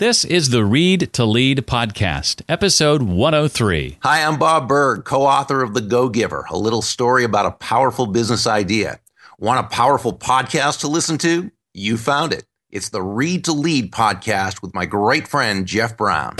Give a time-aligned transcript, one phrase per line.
[0.00, 3.98] This is the Read to Lead podcast, episode 103.
[4.02, 7.50] Hi, I'm Bob Burg, co author of The Go Giver, a little story about a
[7.50, 8.98] powerful business idea.
[9.38, 11.50] Want a powerful podcast to listen to?
[11.74, 12.44] You found it.
[12.70, 16.36] It's the Read to Lead podcast with my great friend, Jeff Brown.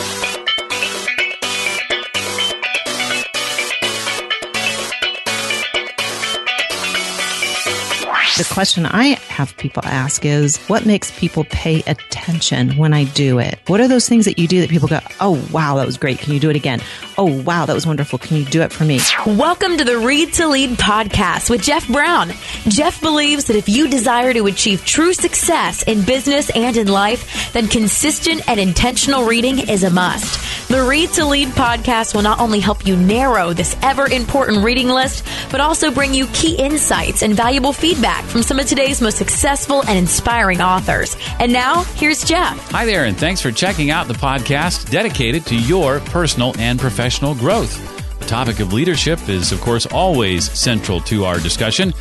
[8.41, 13.39] The question I have people ask is what makes people pay attention when I do
[13.39, 13.59] it?
[13.66, 16.21] What are those things that you do that people go, oh, wow, that was great.
[16.21, 16.80] Can you do it again?
[17.19, 18.18] Oh, wow, that was wonderful.
[18.18, 18.99] Can you do it for me?
[19.27, 22.30] Welcome to the Read to Lead podcast with Jeff Brown.
[22.66, 27.52] Jeff believes that if you desire to achieve true success in business and in life,
[27.52, 30.71] then consistent and intentional reading is a must.
[30.71, 34.88] The Read to Lead podcast will not only help you narrow this ever important reading
[34.88, 39.19] list, but also bring you key insights and valuable feedback from some of today's most
[39.19, 41.17] successful and inspiring authors.
[41.41, 42.71] And now, here's Jeff.
[42.71, 47.35] Hi there, and thanks for checking out the podcast dedicated to your personal and professional
[47.35, 47.99] growth.
[48.21, 51.93] The topic of leadership is, of course, always central to our discussion,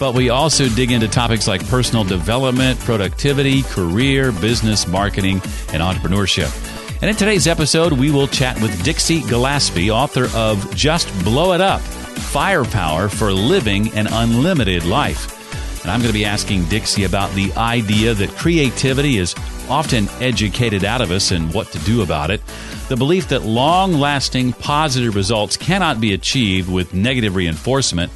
[0.00, 6.54] but we also dig into topics like personal development, productivity, career, business, marketing, and entrepreneurship.
[7.02, 11.60] And in today's episode, we will chat with Dixie Gillaspie, author of Just Blow It
[11.60, 15.37] Up Firepower for Living an Unlimited Life.
[15.82, 19.34] And I'm going to be asking Dixie about the idea that creativity is
[19.68, 22.40] often educated out of us and what to do about it.
[22.88, 28.10] The belief that long lasting positive results cannot be achieved with negative reinforcement.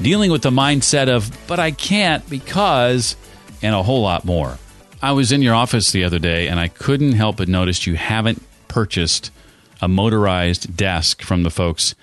[0.00, 3.16] Dealing with the mindset of, but I can't because,
[3.62, 4.58] and a whole lot more.
[5.02, 7.96] I was in your office the other day and I couldn't help but notice you
[7.96, 9.30] haven't purchased
[9.80, 11.94] a motorized desk from the folks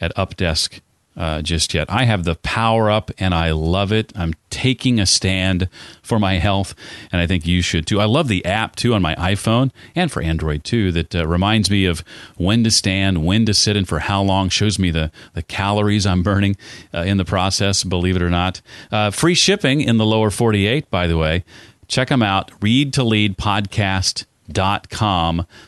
[0.00, 0.80] at Updesk
[1.16, 1.90] uh, just yet.
[1.90, 4.12] I have the power up and I love it.
[4.16, 5.68] I'm taking a stand
[6.02, 6.74] for my health,
[7.12, 8.00] and I think you should too.
[8.00, 11.70] I love the app too on my iPhone and for Android too that uh, reminds
[11.70, 12.04] me of
[12.36, 14.48] when to stand, when to sit, and for how long.
[14.48, 16.56] Shows me the, the calories I'm burning
[16.92, 18.60] uh, in the process, believe it or not.
[18.92, 21.44] Uh, free shipping in the lower 48, by the way.
[21.88, 24.26] Check them out, read to lead podcast.com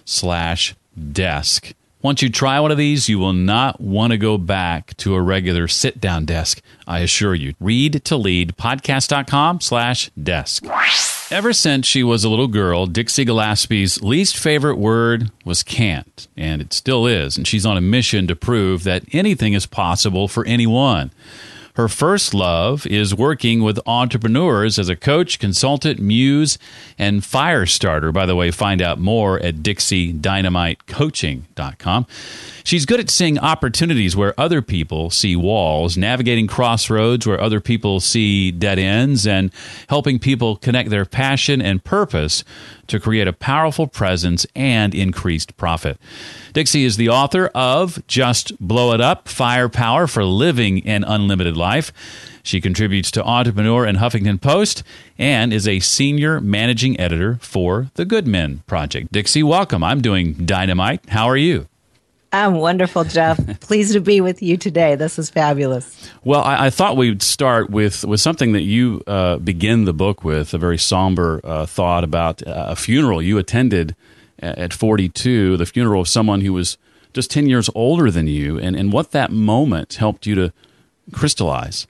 [0.04, 0.74] slash
[1.12, 1.74] desk.
[2.06, 5.21] Once you try one of these, you will not want to go back to a
[5.21, 6.62] regular sit down desk.
[6.87, 7.55] I assure you.
[7.59, 10.65] Read to lead podcast.com slash desk.
[11.33, 16.62] Ever since she was a little girl, Dixie Gillaspie's least favorite word was can't, and
[16.62, 17.37] it still is.
[17.37, 21.11] And she's on a mission to prove that anything is possible for anyone.
[21.76, 26.56] Her first love is working with entrepreneurs as a coach, consultant, muse,
[26.98, 28.12] and fire starter.
[28.12, 32.06] By the way, find out more at DixieDynamiteCoaching.com.
[32.66, 38.00] She's good at seeing opportunities where other people see walls, navigating crossroads where other people
[38.00, 39.53] see dead ends, and
[39.88, 42.43] helping people connect their passion and purpose
[42.88, 45.97] to create a powerful presence and increased profit.
[46.55, 51.93] Dixie is the author of Just Blow It Up Firepower for Living an Unlimited Life.
[52.43, 54.82] She contributes to Entrepreneur and Huffington Post
[55.16, 59.12] and is a senior managing editor for the Good Men Project.
[59.12, 59.84] Dixie, welcome.
[59.84, 61.09] I'm doing dynamite.
[61.10, 61.69] How are you?
[62.32, 63.38] I'm wonderful, Jeff.
[63.60, 64.94] Pleased to be with you today.
[64.94, 66.10] This is fabulous.
[66.25, 70.25] Well, I, I thought we'd start with, with something that you uh, begin the book
[70.25, 73.94] with a very somber uh, thought about uh, a funeral you attended
[74.38, 76.76] at 42, the funeral of someone who was
[77.14, 80.53] just 10 years older than you, and, and what that moment helped you to
[81.12, 81.87] crystallize.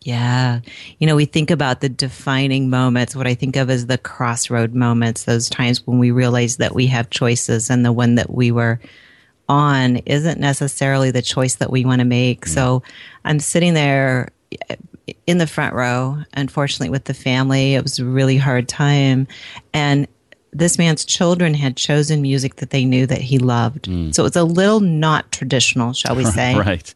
[0.00, 0.60] Yeah.
[0.98, 3.14] You know, we think about the defining moments.
[3.14, 6.88] What I think of as the crossroad moments, those times when we realize that we
[6.88, 8.80] have choices and the one that we were
[9.52, 12.46] on isn't necessarily the choice that we want to make.
[12.46, 12.82] So
[13.24, 14.30] I'm sitting there
[15.26, 17.74] in the front row, unfortunately, with the family.
[17.74, 19.28] It was a really hard time.
[19.74, 20.08] And
[20.52, 23.84] this man's children had chosen music that they knew that he loved.
[23.84, 24.14] Mm.
[24.14, 26.56] So it was a little not traditional, shall we say.
[26.56, 26.94] right.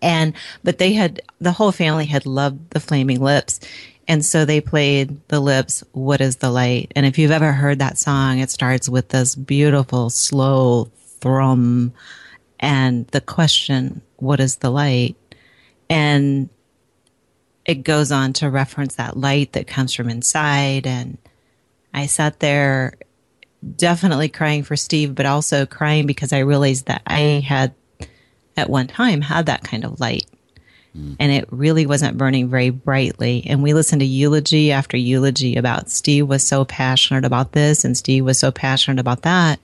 [0.00, 3.60] And, but they had, the whole family had loved the Flaming Lips.
[4.06, 6.92] And so they played the lips, What is the Light?
[6.94, 10.90] And if you've ever heard that song, it starts with this beautiful, slow
[11.20, 11.92] thrum
[12.60, 15.16] and the question, What is the light?
[15.90, 16.48] And
[17.64, 20.86] it goes on to reference that light that comes from inside.
[20.86, 21.18] And
[21.92, 22.94] I sat there
[23.76, 27.74] definitely crying for Steve, but also crying because I realized that I had
[28.56, 30.26] at one time had that kind of light.
[30.96, 31.16] Mm.
[31.20, 33.44] And it really wasn't burning very brightly.
[33.46, 37.96] And we listened to eulogy after eulogy about Steve was so passionate about this and
[37.96, 39.60] Steve was so passionate about that.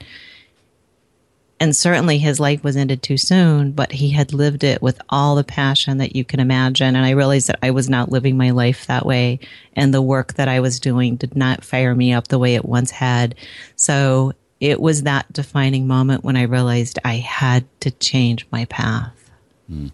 [1.64, 5.34] And certainly his life was ended too soon, but he had lived it with all
[5.34, 6.94] the passion that you can imagine.
[6.94, 9.40] And I realized that I was not living my life that way.
[9.72, 12.66] And the work that I was doing did not fire me up the way it
[12.66, 13.34] once had.
[13.76, 19.30] So it was that defining moment when I realized I had to change my path.
[19.72, 19.92] Mm.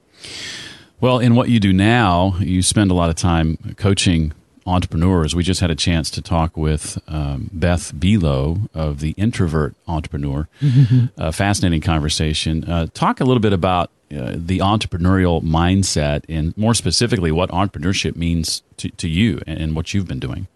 [1.01, 4.33] Well, in what you do now, you spend a lot of time coaching
[4.67, 5.35] entrepreneurs.
[5.35, 10.49] We just had a chance to talk with um, Beth Buelow of the Introvert Entrepreneur.
[10.61, 11.07] Mm-hmm.
[11.17, 12.65] A fascinating conversation.
[12.65, 18.17] Uh, talk a little bit about uh, the entrepreneurial mindset and more specifically what entrepreneurship
[18.17, 20.49] means to, to you and, and, what you've been doing.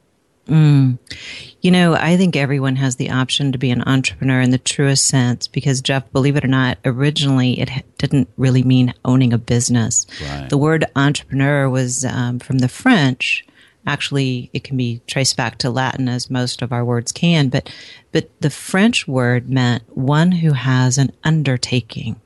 [0.48, 0.98] Mm.
[1.62, 5.06] You know, I think everyone has the option to be an entrepreneur in the truest
[5.06, 10.06] sense because, Jeff, believe it or not, originally it didn't really mean owning a business.
[10.20, 10.50] Right.
[10.50, 13.44] The word entrepreneur was um, from the French
[13.86, 17.70] actually it can be traced back to Latin as most of our words can, but
[18.12, 22.20] but the French word meant one who has an undertaking.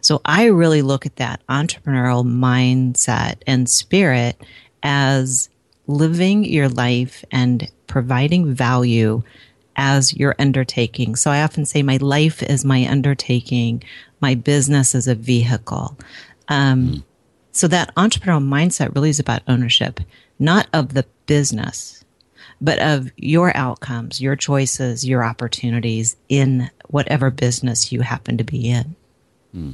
[0.00, 4.40] So I really look at that entrepreneurial mindset and spirit
[4.82, 5.48] as
[5.86, 9.22] living your life and providing value
[9.76, 11.16] as your undertaking.
[11.16, 13.82] So I often say my life is my undertaking,
[14.20, 15.96] my business is a vehicle.
[16.48, 17.02] Um, mm.
[17.52, 20.00] So that entrepreneurial mindset really is about ownership
[20.40, 22.04] not of the business,
[22.60, 28.68] but of your outcomes, your choices, your opportunities in whatever business you happen to be
[28.68, 28.96] in.
[29.52, 29.72] Hmm.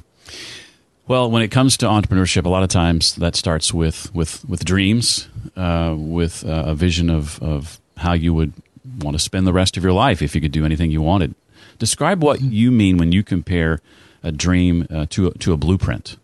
[1.09, 4.65] Well, when it comes to entrepreneurship, a lot of times that starts with with with
[4.65, 8.53] dreams, uh, with uh, a vision of of how you would
[8.99, 11.35] want to spend the rest of your life if you could do anything you wanted.
[11.79, 12.53] Describe what mm-hmm.
[12.53, 13.81] you mean when you compare
[14.23, 16.17] a dream uh, to to a blueprint.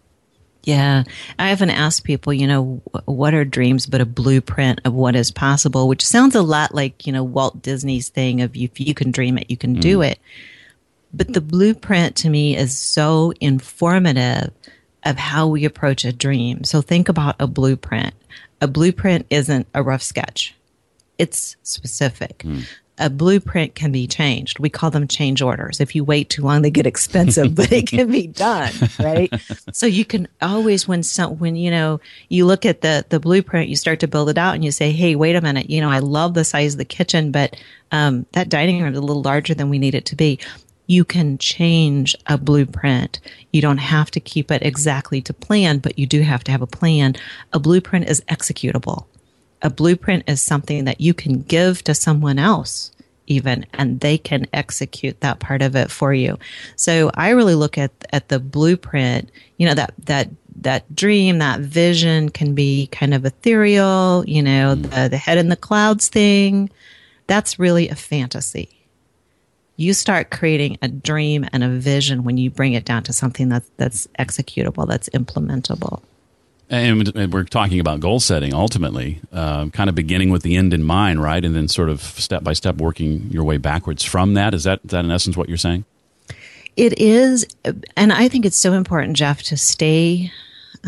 [0.65, 1.05] Yeah.
[1.39, 5.31] I often ask people, you know, what are dreams but a blueprint of what is
[5.31, 9.11] possible, which sounds a lot like, you know, Walt Disney's thing of if you can
[9.11, 9.81] dream it, you can mm.
[9.81, 10.19] do it.
[11.13, 14.53] But the blueprint to me is so informative
[15.05, 16.65] of how we approach a dream.
[16.65, 18.15] So think about a blueprint.
[18.61, 20.55] A blueprint isn't a rough sketch.
[21.19, 22.39] It's specific.
[22.39, 22.65] Mm
[22.99, 24.59] a blueprint can be changed.
[24.59, 25.81] We call them change orders.
[25.81, 29.33] If you wait too long, they get expensive, but it can be done, right?
[29.73, 33.69] so you can always, when some, when you know you look at the the blueprint,
[33.69, 35.71] you start to build it out, and you say, "Hey, wait a minute.
[35.71, 37.57] You know, I love the size of the kitchen, but
[37.93, 40.39] um, that dining room is a little larger than we need it to be."
[40.89, 43.21] You can change a blueprint.
[43.53, 46.61] You don't have to keep it exactly to plan, but you do have to have
[46.61, 47.15] a plan.
[47.53, 49.07] A blueprint is executable
[49.63, 52.91] a blueprint is something that you can give to someone else
[53.29, 56.39] even and they can execute that part of it for you.
[56.77, 61.61] So i really look at at the blueprint you know that that that dream that
[61.61, 66.71] vision can be kind of ethereal you know the, the head in the clouds thing.
[67.29, 68.69] That's really a fantasy.
[69.77, 73.49] You start creating a dream and a vision when you bring it down to something
[73.49, 76.03] that's that's executable that's implementable
[76.73, 80.83] and we're talking about goal setting ultimately, uh, kind of beginning with the end in
[80.83, 81.45] mind, right?
[81.45, 84.55] And then sort of step by step working your way backwards from that.
[84.55, 85.85] Is that, is that in essence what you're saying?
[86.77, 87.47] It is.
[87.95, 90.33] And I think it's so important, Jeff, to stay,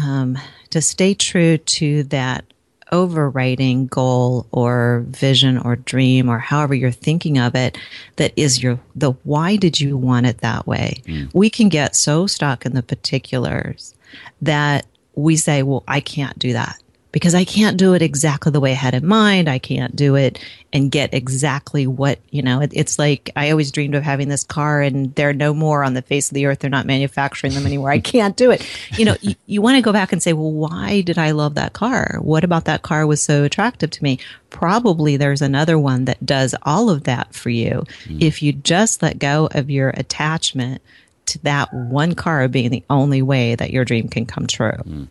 [0.02, 0.38] um,
[0.70, 2.46] to stay true to that
[2.90, 7.76] overriding goal or vision or dream or however you're thinking of it
[8.16, 11.28] that is your the why did you want it that way mm.
[11.34, 13.94] we can get so stuck in the particulars
[14.40, 16.78] that we say, well, I can't do that
[17.14, 19.48] because I can't do it exactly the way I had in mind.
[19.48, 23.70] I can't do it and get exactly what, you know, it, it's like I always
[23.70, 26.58] dreamed of having this car and they're no more on the face of the earth.
[26.58, 27.92] They're not manufacturing them anymore.
[27.92, 28.68] I can't do it.
[28.98, 31.54] You know, you, you want to go back and say, well, why did I love
[31.54, 32.18] that car?
[32.20, 34.18] What about that car was so attractive to me?
[34.50, 37.84] Probably there's another one that does all of that for you.
[38.06, 38.22] Mm.
[38.22, 40.82] If you just let go of your attachment
[41.26, 44.72] to that one car being the only way that your dream can come true.
[44.72, 45.08] Mm.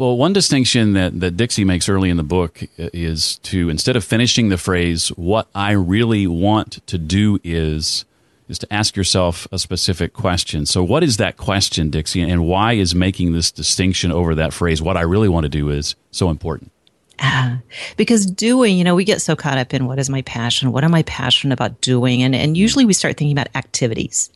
[0.00, 4.04] Well, one distinction that, that Dixie makes early in the book is to instead of
[4.04, 8.06] finishing the phrase, what I really want to do is,
[8.48, 10.64] is to ask yourself a specific question.
[10.64, 14.80] So, what is that question, Dixie, and why is making this distinction over that phrase,
[14.80, 16.72] what I really want to do is, so important?
[17.18, 17.58] Uh,
[17.98, 20.72] because doing, you know, we get so caught up in what is my passion?
[20.72, 22.22] What am I passionate about doing?
[22.22, 24.30] And, and usually we start thinking about activities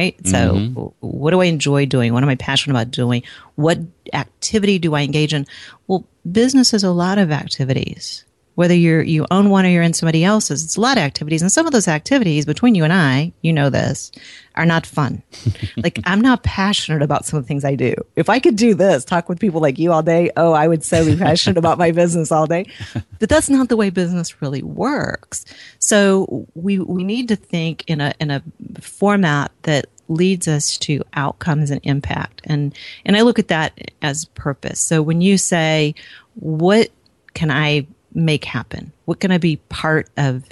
[0.00, 0.26] right?
[0.26, 0.80] So, mm-hmm.
[1.00, 2.12] what do I enjoy doing?
[2.14, 3.22] What am I passionate about doing?
[3.56, 3.78] What
[4.12, 5.46] activity do I engage in?
[5.86, 8.24] Well, business is a lot of activities.
[8.60, 10.62] Whether you're you own one or you're in somebody else's.
[10.62, 13.54] It's a lot of activities, and some of those activities between you and I, you
[13.54, 14.12] know this,
[14.54, 15.22] are not fun.
[15.78, 17.94] like I'm not passionate about some of the things I do.
[18.16, 20.84] If I could do this, talk with people like you all day, oh, I would
[20.84, 22.66] so be passionate about my business all day.
[23.18, 25.46] But that's not the way business really works.
[25.78, 28.42] So we we need to think in a in a
[28.80, 32.42] format that leads us to outcomes and impact.
[32.44, 32.74] And
[33.06, 34.80] and I look at that as purpose.
[34.80, 35.94] So when you say
[36.34, 36.90] what
[37.32, 38.92] can I make happen?
[39.04, 40.44] What can I be part of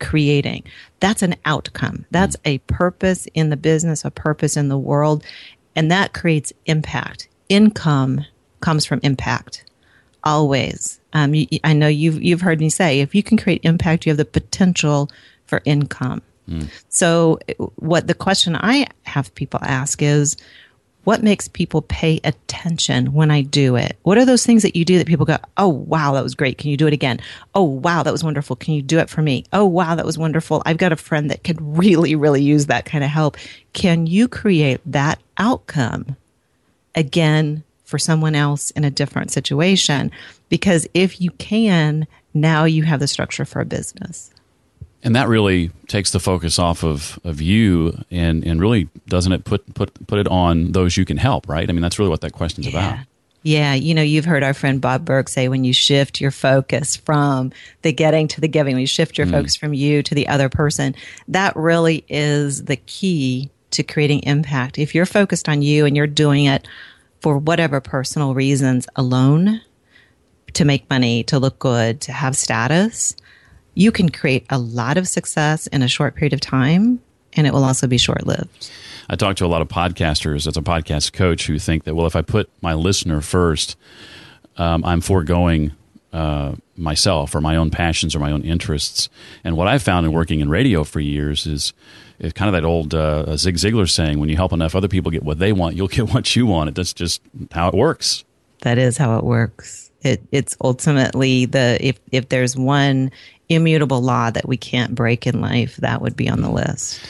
[0.00, 0.64] creating?
[1.00, 2.06] That's an outcome.
[2.10, 5.24] That's a purpose in the business, a purpose in the world,
[5.74, 7.28] and that creates impact.
[7.48, 8.24] Income
[8.60, 9.64] comes from impact.
[10.24, 11.00] Always.
[11.12, 14.10] Um, you, I know you've you've heard me say if you can create impact, you
[14.10, 15.08] have the potential
[15.46, 16.22] for income.
[16.48, 16.68] Mm.
[16.88, 17.38] So,
[17.76, 20.36] what the question I have people ask is,
[21.06, 23.96] what makes people pay attention when I do it?
[24.02, 26.58] What are those things that you do that people go, Oh, wow, that was great.
[26.58, 27.20] Can you do it again?
[27.54, 28.56] Oh, wow, that was wonderful.
[28.56, 29.44] Can you do it for me?
[29.52, 30.64] Oh, wow, that was wonderful.
[30.66, 33.36] I've got a friend that could really, really use that kind of help.
[33.72, 36.16] Can you create that outcome
[36.96, 40.10] again for someone else in a different situation?
[40.48, 44.32] Because if you can, now you have the structure for a business.
[45.06, 49.44] And that really takes the focus off of, of you and, and really doesn't it
[49.44, 51.68] put, put put it on those you can help, right?
[51.68, 52.94] I mean that's really what that question's yeah.
[52.94, 53.06] about.
[53.44, 56.96] Yeah, you know, you've heard our friend Bob Burg say when you shift your focus
[56.96, 59.30] from the getting to the giving, when you shift your mm.
[59.30, 60.96] focus from you to the other person,
[61.28, 64.76] that really is the key to creating impact.
[64.76, 66.66] If you're focused on you and you're doing it
[67.20, 69.60] for whatever personal reasons alone,
[70.56, 73.14] to make money, to look good, to have status,
[73.76, 77.00] you can create a lot of success in a short period of time
[77.34, 78.70] and it will also be short lived.
[79.08, 82.06] I talk to a lot of podcasters as a podcast coach who think that, well,
[82.06, 83.76] if I put my listener first,
[84.56, 85.72] um, I'm foregoing
[86.12, 89.10] uh, myself or my own passions or my own interests.
[89.44, 91.74] And what I've found in working in radio for years is,
[92.18, 95.10] is kind of that old uh, Zig Ziglar saying, when you help enough other people
[95.10, 96.74] get what they want, you'll get what you want.
[96.74, 97.20] That's just
[97.52, 98.24] how it works.
[98.62, 99.90] That is how it works.
[100.02, 103.10] It, it's ultimately the if if there's one
[103.48, 107.00] immutable law that we can't break in life, that would be on the list.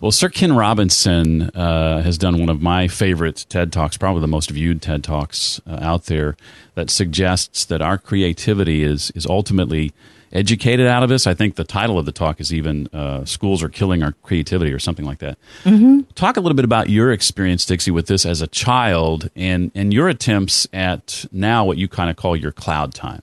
[0.00, 4.28] Well, Sir Ken Robinson uh, has done one of my favorite TED Talks, probably the
[4.28, 6.36] most viewed TED Talks uh, out there,
[6.74, 9.94] that suggests that our creativity is is ultimately
[10.30, 11.26] educated out of us.
[11.26, 14.72] I think the title of the talk is even uh, "Schools Are Killing Our Creativity"
[14.72, 15.38] or something like that.
[15.62, 16.00] Mm-hmm.
[16.14, 19.94] Talk a little bit about your experience, Dixie, with this as a child, and and
[19.94, 23.22] your attempts at now what you kind of call your cloud time.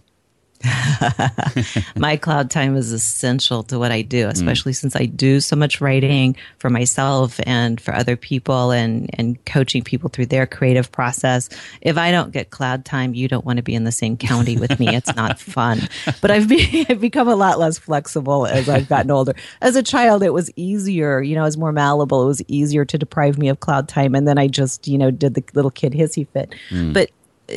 [1.96, 4.32] my cloud time is essential to what I do, mm.
[4.32, 4.78] especially mm.
[4.78, 9.84] since I do so much writing for myself and for other people and, and coaching
[9.84, 11.50] people through their creative process.
[11.82, 14.58] If I don't get cloud time, you don't want to be in the same county
[14.58, 14.96] with me.
[14.96, 15.88] It's not fun.
[16.22, 19.34] But I've, be, I've become a lot less flexible as I've gotten older.
[19.62, 22.24] As a child, it was easier, you know, I was more malleable.
[22.24, 24.16] It was easier to deprive me of cloud time.
[24.16, 26.54] And then I just, you know, did the little kid hissy fit.
[26.70, 26.94] Mm.
[26.94, 27.12] But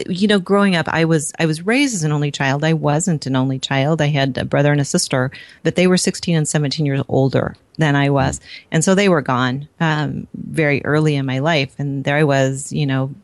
[0.08, 2.64] you know, growing up, I was I was raised as an only child.
[2.64, 4.00] I wasn't an only child.
[4.00, 5.30] I had a brother and a sister,
[5.62, 9.22] but they were 16 and 17 years older than I was, and so they were
[9.22, 11.74] gone um, very early in my life.
[11.78, 13.14] And there I was, you know,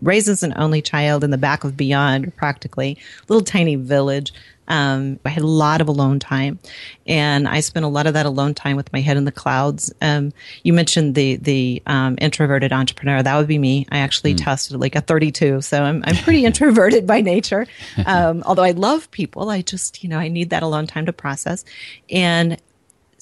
[0.00, 2.98] raised as an only child in the back of Beyond, practically
[3.28, 4.32] little tiny village.
[4.68, 6.58] Um, I had a lot of alone time,
[7.06, 9.92] and I spent a lot of that alone time with my head in the clouds.
[10.00, 13.22] Um, you mentioned the the um, introverted entrepreneur.
[13.22, 13.86] That would be me.
[13.90, 14.44] I actually mm.
[14.44, 17.66] tested like a 32, so I'm I'm pretty introverted by nature.
[18.04, 21.12] Um, although I love people, I just you know I need that alone time to
[21.12, 21.64] process.
[22.10, 22.60] And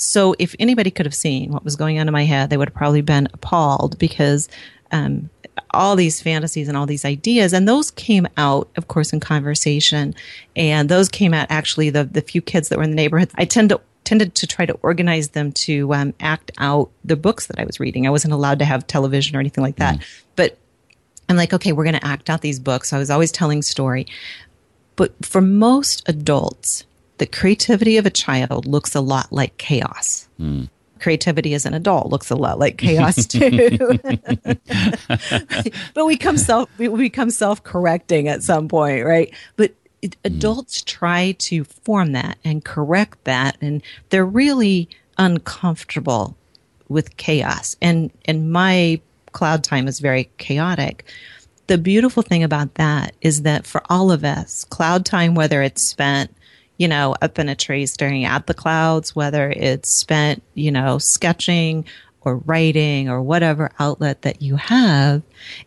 [0.00, 2.68] so, if anybody could have seen what was going on in my head, they would
[2.68, 4.49] have probably been appalled because
[4.92, 5.28] um,
[5.71, 7.52] all these fantasies and all these ideas.
[7.52, 10.14] And those came out, of course, in conversation.
[10.57, 13.31] And those came out actually the, the few kids that were in the neighborhood.
[13.37, 17.47] I tend to tended to try to organize them to um, act out the books
[17.47, 18.07] that I was reading.
[18.07, 19.99] I wasn't allowed to have television or anything like that.
[19.99, 20.05] Mm.
[20.37, 20.59] But
[21.29, 22.90] I'm like, okay, we're going to act out these books.
[22.90, 24.07] So I was always telling story.
[24.97, 26.85] But for most adults,
[27.19, 30.29] the creativity of a child looks a lot like chaos.
[30.40, 30.69] Mm
[31.00, 33.78] creativity as an adult looks a lot like chaos too.
[35.95, 39.35] but we come self we become self correcting at some point, right?
[39.57, 40.37] But it, mm.
[40.37, 44.88] adults try to form that and correct that, and they're really
[45.19, 46.37] uncomfortable
[46.88, 47.76] with chaos.
[47.80, 49.00] And and my
[49.33, 51.04] cloud time is very chaotic.
[51.69, 55.83] The beautiful thing about that is that for all of us, cloud time, whether it's
[55.83, 56.35] spent
[56.80, 60.96] you know, up in a tree staring at the clouds, whether it's spent, you know,
[60.96, 61.84] sketching
[62.22, 65.20] or writing or whatever outlet that you have,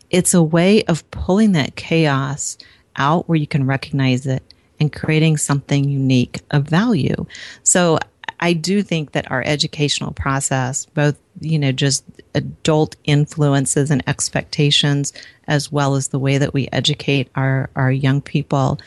[0.10, 2.58] it's a way of pulling that chaos
[2.96, 4.41] out where you can recognize it
[4.79, 7.27] and creating something unique of value.
[7.62, 8.00] So
[8.39, 12.03] I do think that our educational process, both, you know, just
[12.34, 15.13] adult influences and expectations,
[15.48, 18.79] as well as the way that we educate our, our young people,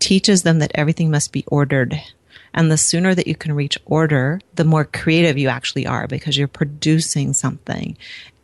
[0.00, 2.00] teaches them that everything must be ordered
[2.52, 6.36] and the sooner that you can reach order, the more creative you actually are because
[6.36, 7.96] you're producing something.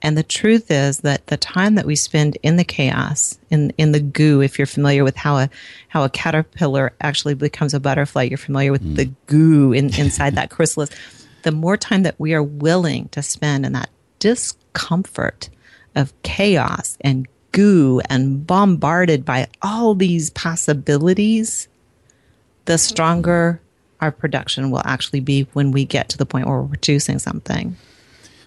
[0.02, 3.92] And the truth is that the time that we spend in the chaos, in, in
[3.92, 5.50] the goo, if you're familiar with how a,
[5.88, 8.96] how a caterpillar actually becomes a butterfly, you're familiar with mm.
[8.96, 10.90] the goo in, inside that chrysalis.
[11.42, 15.48] The more time that we are willing to spend in that discomfort
[15.94, 21.68] of chaos and goo and bombarded by all these possibilities,
[22.66, 23.62] the stronger
[24.02, 27.74] our production will actually be when we get to the point where we're producing something.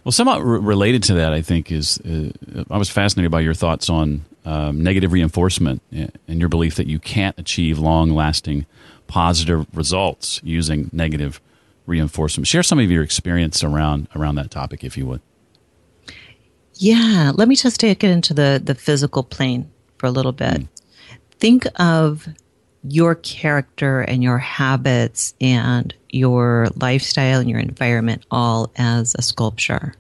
[0.04, 2.30] Well, somewhat related to that, I think, is uh,
[2.70, 7.00] I was fascinated by your thoughts on um, negative reinforcement and your belief that you
[7.00, 8.68] can't achieve long lasting
[9.08, 11.42] positive results using negative
[11.88, 12.46] reinforcement.
[12.46, 15.22] Share some of your experience around around that topic, if you would.
[16.82, 20.62] Yeah, let me just take it into the the physical plane for a little bit.
[20.62, 20.68] Mm.
[21.32, 22.28] Think of
[22.84, 29.94] your character and your habits and your lifestyle and your environment all as a sculpture.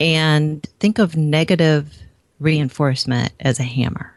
[0.00, 1.96] And think of negative
[2.40, 4.12] reinforcement as a hammer,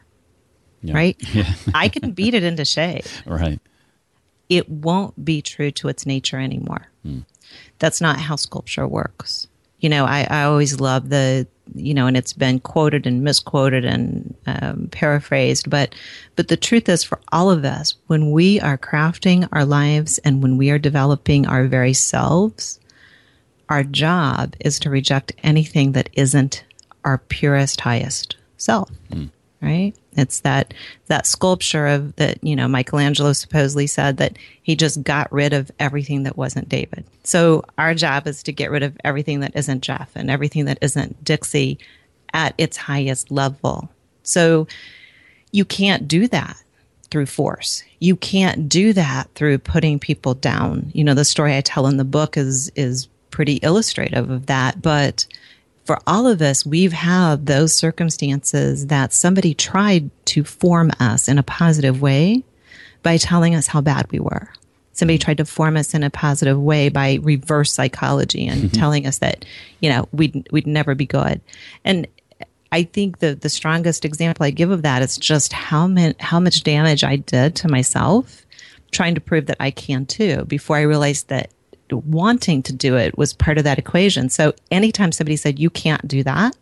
[0.82, 0.94] yeah.
[0.94, 1.16] right?
[1.32, 1.54] Yeah.
[1.72, 3.04] I can beat it into shape.
[3.24, 3.60] Right.
[4.48, 6.88] It won't be true to its nature anymore.
[7.04, 7.20] Hmm.
[7.78, 9.46] That's not how sculpture works.
[9.80, 13.84] You know, I, I always love the you know, and it's been quoted and misquoted
[13.84, 15.70] and um, paraphrased.
[15.70, 15.94] But,
[16.36, 20.42] but the truth is, for all of us, when we are crafting our lives and
[20.42, 22.80] when we are developing our very selves,
[23.68, 26.64] our job is to reject anything that isn't
[27.04, 28.90] our purest, highest self.
[29.10, 29.30] Mm.
[29.62, 29.92] Right?
[30.12, 30.72] It's that
[31.08, 35.70] that sculpture of that you know Michelangelo supposedly said that he just got rid of
[35.78, 37.04] everything that wasn't David.
[37.24, 40.78] So our job is to get rid of everything that isn't Jeff and everything that
[40.80, 41.78] isn't Dixie
[42.32, 43.90] at its highest level.
[44.22, 44.66] So
[45.52, 46.56] you can't do that
[47.10, 47.82] through force.
[47.98, 50.90] You can't do that through putting people down.
[50.94, 54.82] You know, the story I tell in the book is is pretty illustrative of that,
[54.82, 55.26] but
[55.90, 61.36] for all of us, we've had those circumstances that somebody tried to form us in
[61.36, 62.44] a positive way
[63.02, 64.52] by telling us how bad we were.
[64.92, 68.78] Somebody tried to form us in a positive way by reverse psychology and mm-hmm.
[68.80, 69.44] telling us that,
[69.80, 71.40] you know, we'd, we'd never be good.
[71.84, 72.06] And
[72.70, 76.38] I think the, the strongest example I give of that is just how, man, how
[76.38, 78.46] much damage I did to myself
[78.92, 81.50] trying to prove that I can too before I realized that
[81.92, 84.28] wanting to do it was part of that equation.
[84.28, 86.56] So anytime somebody said, you can't do that,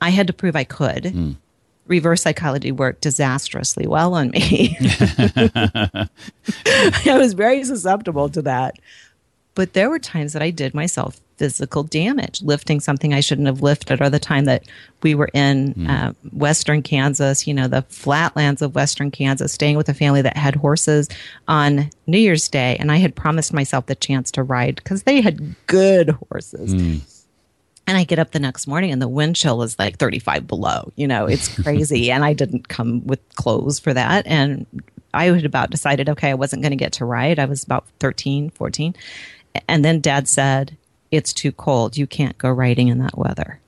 [0.00, 1.04] I had to prove I could.
[1.04, 1.36] Mm.
[1.86, 4.76] Reverse psychology worked disastrously well on me.
[4.80, 6.08] I
[7.06, 8.78] was very susceptible to that.
[9.54, 13.62] But there were times that I did myself physical damage, lifting something I shouldn't have
[13.62, 14.64] lifted, or the time that
[15.02, 15.88] we were in mm.
[15.88, 20.36] uh, Western Kansas, you know, the flatlands of Western Kansas, staying with a family that
[20.36, 21.08] had horses
[21.48, 22.76] on New Year's Day.
[22.78, 26.74] And I had promised myself the chance to ride because they had good horses.
[26.74, 27.00] Mm.
[27.86, 30.92] And I get up the next morning and the wind chill is like 35 below.
[30.96, 32.10] You know, it's crazy.
[32.10, 34.26] and I didn't come with clothes for that.
[34.26, 34.66] And
[35.12, 37.38] I had about decided, okay, I wasn't going to get to ride.
[37.38, 38.94] I was about 13, 14.
[39.68, 40.76] And then dad said,
[41.14, 41.96] it's too cold.
[41.96, 43.60] You can't go riding in that weather.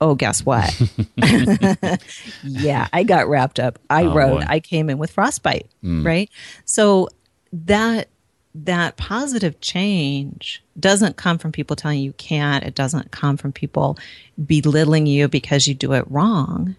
[0.00, 0.78] Oh, guess what?
[2.42, 3.78] yeah, I got wrapped up.
[3.88, 4.40] I oh, rode.
[4.40, 4.46] Boy.
[4.46, 6.04] I came in with frostbite, mm.
[6.04, 6.30] right?
[6.64, 7.08] So
[7.52, 8.08] that
[8.54, 12.64] that positive change doesn't come from people telling you you can't.
[12.64, 13.98] It doesn't come from people
[14.44, 16.76] belittling you because you do it wrong.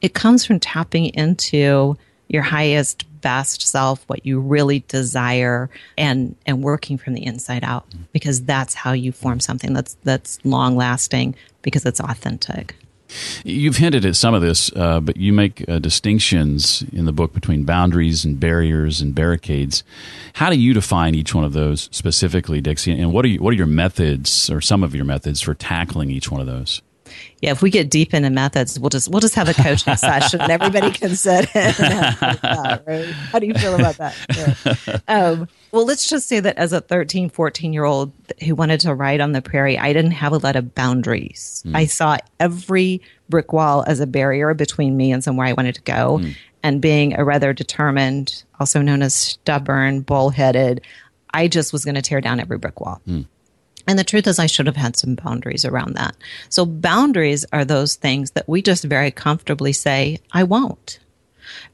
[0.00, 1.96] It comes from tapping into
[2.28, 7.86] your highest best self, what you really desire, and and working from the inside out
[8.12, 12.74] because that's how you form something that's that's long lasting because it's authentic.
[13.44, 17.32] You've hinted at some of this, uh, but you make uh, distinctions in the book
[17.32, 19.82] between boundaries and barriers and barricades.
[20.34, 22.98] How do you define each one of those specifically, Dixie?
[22.98, 26.10] And what are you, what are your methods or some of your methods for tackling
[26.10, 26.82] each one of those?
[27.40, 30.40] Yeah, if we get deep into methods, we'll just we'll just have a coaching session
[30.40, 31.72] and everybody can sit in.
[31.78, 33.06] That, right?
[33.06, 34.14] How do you feel about that?
[34.36, 34.98] Yeah.
[35.08, 38.12] Um, well, let's just say that as a 13, 14 year old
[38.44, 41.62] who wanted to ride on the prairie, I didn't have a lot of boundaries.
[41.66, 41.76] Mm.
[41.76, 45.82] I saw every brick wall as a barrier between me and somewhere I wanted to
[45.82, 46.18] go.
[46.18, 46.36] Mm.
[46.62, 50.80] And being a rather determined, also known as stubborn, bullheaded,
[51.32, 53.00] I just was going to tear down every brick wall.
[53.06, 53.26] Mm.
[53.88, 56.14] And the truth is, I should have had some boundaries around that.
[56.50, 60.98] So, boundaries are those things that we just very comfortably say, I won't.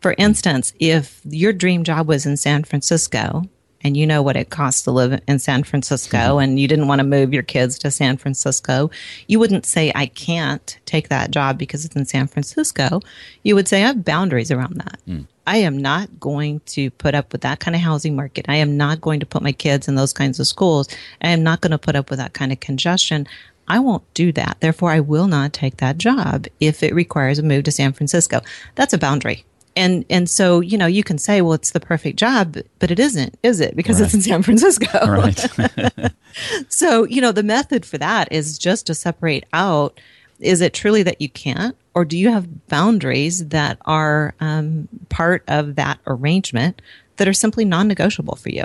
[0.00, 3.42] For instance, if your dream job was in San Francisco
[3.84, 6.38] and you know what it costs to live in San Francisco mm-hmm.
[6.38, 8.90] and you didn't want to move your kids to San Francisco,
[9.28, 13.02] you wouldn't say, I can't take that job because it's in San Francisco.
[13.42, 14.98] You would say, I have boundaries around that.
[15.06, 15.26] Mm.
[15.46, 18.46] I am not going to put up with that kind of housing market.
[18.48, 20.88] I am not going to put my kids in those kinds of schools.
[21.20, 23.26] I am not going to put up with that kind of congestion.
[23.68, 24.58] I won't do that.
[24.60, 28.40] Therefore, I will not take that job if it requires a move to San Francisco.
[28.74, 29.44] That's a boundary
[29.76, 32.98] and and so you know you can say well it's the perfect job but it
[32.98, 33.76] isn't is it?
[33.76, 34.06] Because right.
[34.06, 34.86] it's in san francisco.
[35.06, 35.44] Right.
[36.68, 40.00] So you know the method for that is just to separate out
[40.40, 45.44] is it truly that you can't or do you have boundaries that are um, part
[45.46, 46.82] of that arrangement
[47.16, 48.64] that are simply non-negotiable for you?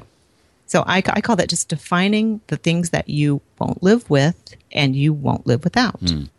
[0.65, 4.95] So I, I, call that just defining the things that you won't live with and
[4.95, 5.99] you won't live without.
[5.99, 6.29] Mm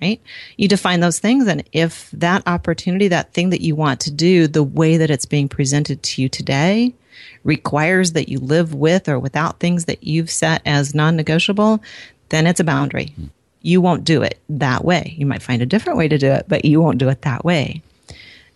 [0.00, 0.20] right?
[0.56, 1.46] You define those things.
[1.46, 5.26] And if that opportunity, that thing that you want to do, the way that it's
[5.26, 6.94] being presented to you today
[7.44, 11.82] requires that you live with or without things that you've set as non negotiable,
[12.28, 13.06] then it's a boundary.
[13.06, 13.26] Mm-hmm.
[13.62, 15.14] You won't do it that way.
[15.18, 17.44] You might find a different way to do it, but you won't do it that
[17.44, 17.82] way.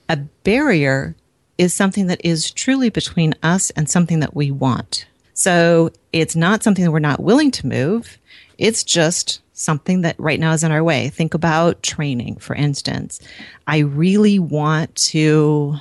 [0.08, 1.16] A barrier
[1.58, 5.06] is something that is truly between us and something that we want.
[5.34, 8.18] So it's not something that we're not willing to move.
[8.58, 11.08] It's just something that right now is in our way.
[11.08, 13.20] Think about training, for instance.
[13.66, 15.76] I really want to,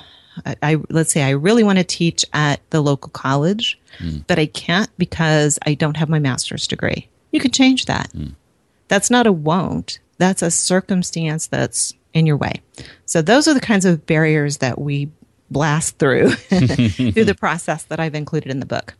[0.46, 4.24] I, I let's say I really want to teach at the local college, mm.
[4.26, 7.08] but I can't because I don't have my master's degree.
[7.30, 8.12] You could change that.
[8.12, 8.34] Mm.
[8.88, 9.98] That's not a won't.
[10.18, 12.62] That's a circumstance that's in your way.
[13.06, 15.10] So those are the kinds of barriers that we
[15.50, 18.94] blast through through the process that I've included in the book.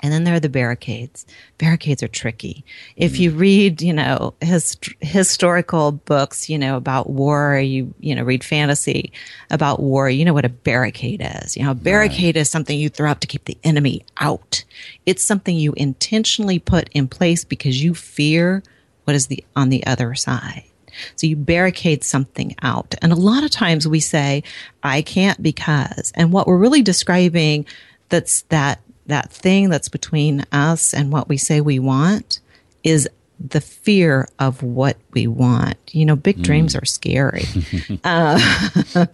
[0.00, 1.26] And then there are the barricades.
[1.58, 2.64] Barricades are tricky.
[2.96, 3.22] If hmm.
[3.22, 8.44] you read, you know, his, historical books, you know, about war, you, you know, read
[8.44, 9.12] fantasy
[9.50, 11.56] about war, you know what a barricade is.
[11.56, 12.42] You know, a barricade right.
[12.42, 14.64] is something you throw up to keep the enemy out.
[15.06, 18.62] It's something you intentionally put in place because you fear
[19.04, 20.64] what is the, on the other side.
[21.16, 22.94] So you barricade something out.
[23.02, 24.42] And a lot of times we say,
[24.82, 27.66] I can't because, and what we're really describing
[28.08, 32.40] that's that that thing that's between us and what we say we want
[32.84, 33.08] is
[33.40, 35.76] the fear of what we want.
[35.92, 36.42] You know, big mm.
[36.42, 37.44] dreams are scary.
[38.04, 38.66] uh,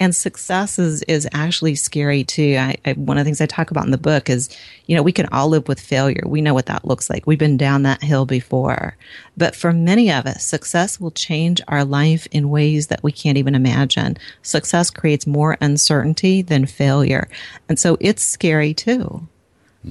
[0.00, 2.56] and success is, is actually scary too.
[2.58, 4.48] I, I, one of the things I talk about in the book is,
[4.86, 6.22] you know, we can all live with failure.
[6.26, 7.26] We know what that looks like.
[7.26, 8.96] We've been down that hill before.
[9.36, 13.38] But for many of us, success will change our life in ways that we can't
[13.38, 14.16] even imagine.
[14.42, 17.28] Success creates more uncertainty than failure.
[17.68, 19.28] And so it's scary too.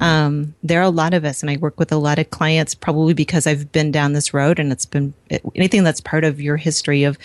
[0.01, 2.75] Um, there are a lot of us, and I work with a lot of clients
[2.75, 5.13] probably because I've been down this road and it's been
[5.55, 7.17] anything that's part of your history of,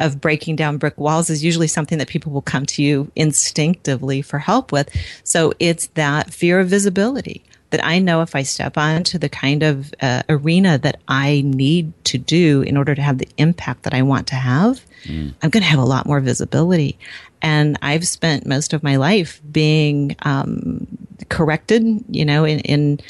[0.00, 4.20] of breaking down brick walls is usually something that people will come to you instinctively
[4.22, 4.90] for help with.
[5.24, 9.62] So it's that fear of visibility that I know if I step onto the kind
[9.62, 13.94] of uh, arena that I need to do in order to have the impact that
[13.94, 15.34] I want to have, mm.
[15.42, 16.98] I'm going to have a lot more visibility.
[17.40, 20.86] And I've spent most of my life being um,
[21.28, 22.04] corrected.
[22.10, 23.00] You know, in, in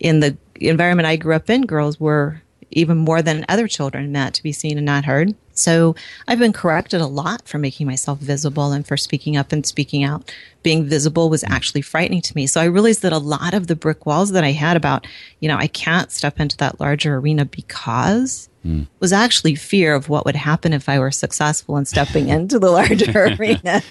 [0.00, 4.34] in the environment I grew up in, girls were even more than other children meant
[4.34, 5.34] to be seen and not heard.
[5.58, 5.96] So
[6.28, 10.04] I've been corrected a lot for making myself visible and for speaking up and speaking
[10.04, 10.32] out.
[10.62, 12.46] Being visible was actually frightening to me.
[12.46, 15.06] So I realized that a lot of the brick walls that I had about,
[15.40, 18.86] you know, I can't step into that larger arena because mm.
[19.00, 22.70] was actually fear of what would happen if I were successful in stepping into the
[22.70, 23.82] larger arena.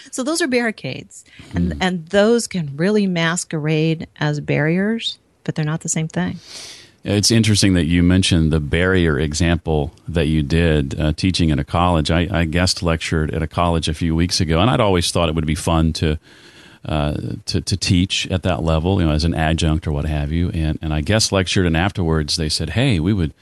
[0.10, 1.78] so those are barricades and, mm.
[1.82, 6.38] and those can really masquerade as barriers, but they're not the same thing.
[7.02, 11.64] It's interesting that you mentioned the barrier example that you did uh, teaching at a
[11.64, 12.10] college.
[12.10, 15.30] I, I, guest lectured at a college a few weeks ago, and I'd always thought
[15.30, 16.18] it would be fun to
[16.84, 17.14] uh,
[17.46, 20.50] to, to teach at that level, you know, as an adjunct or what have you.
[20.50, 23.32] And and I guest lectured, and afterwards they said, "Hey, we would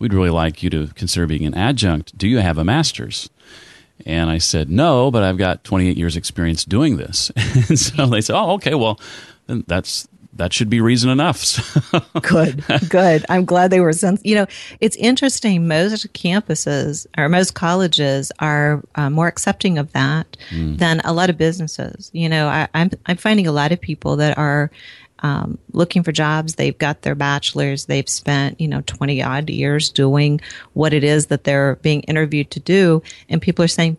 [0.00, 2.18] we'd really like you to consider being an adjunct.
[2.18, 3.30] Do you have a master's?"
[4.04, 7.30] And I said, "No, but I've got 28 years experience doing this."
[7.68, 8.98] and so they said, "Oh, okay, well."
[9.46, 11.92] Then that's that should be reason enough.
[12.22, 13.24] good, good.
[13.28, 14.46] I'm glad they were sens- You know,
[14.80, 15.66] it's interesting.
[15.66, 20.78] Most campuses or most colleges are uh, more accepting of that mm.
[20.78, 22.10] than a lot of businesses.
[22.12, 24.70] You know, I, am I'm, I'm finding a lot of people that are
[25.20, 26.54] um, looking for jobs.
[26.54, 27.86] They've got their bachelors.
[27.86, 30.40] They've spent you know 20 odd years doing
[30.74, 33.96] what it is that they're being interviewed to do, and people are saying,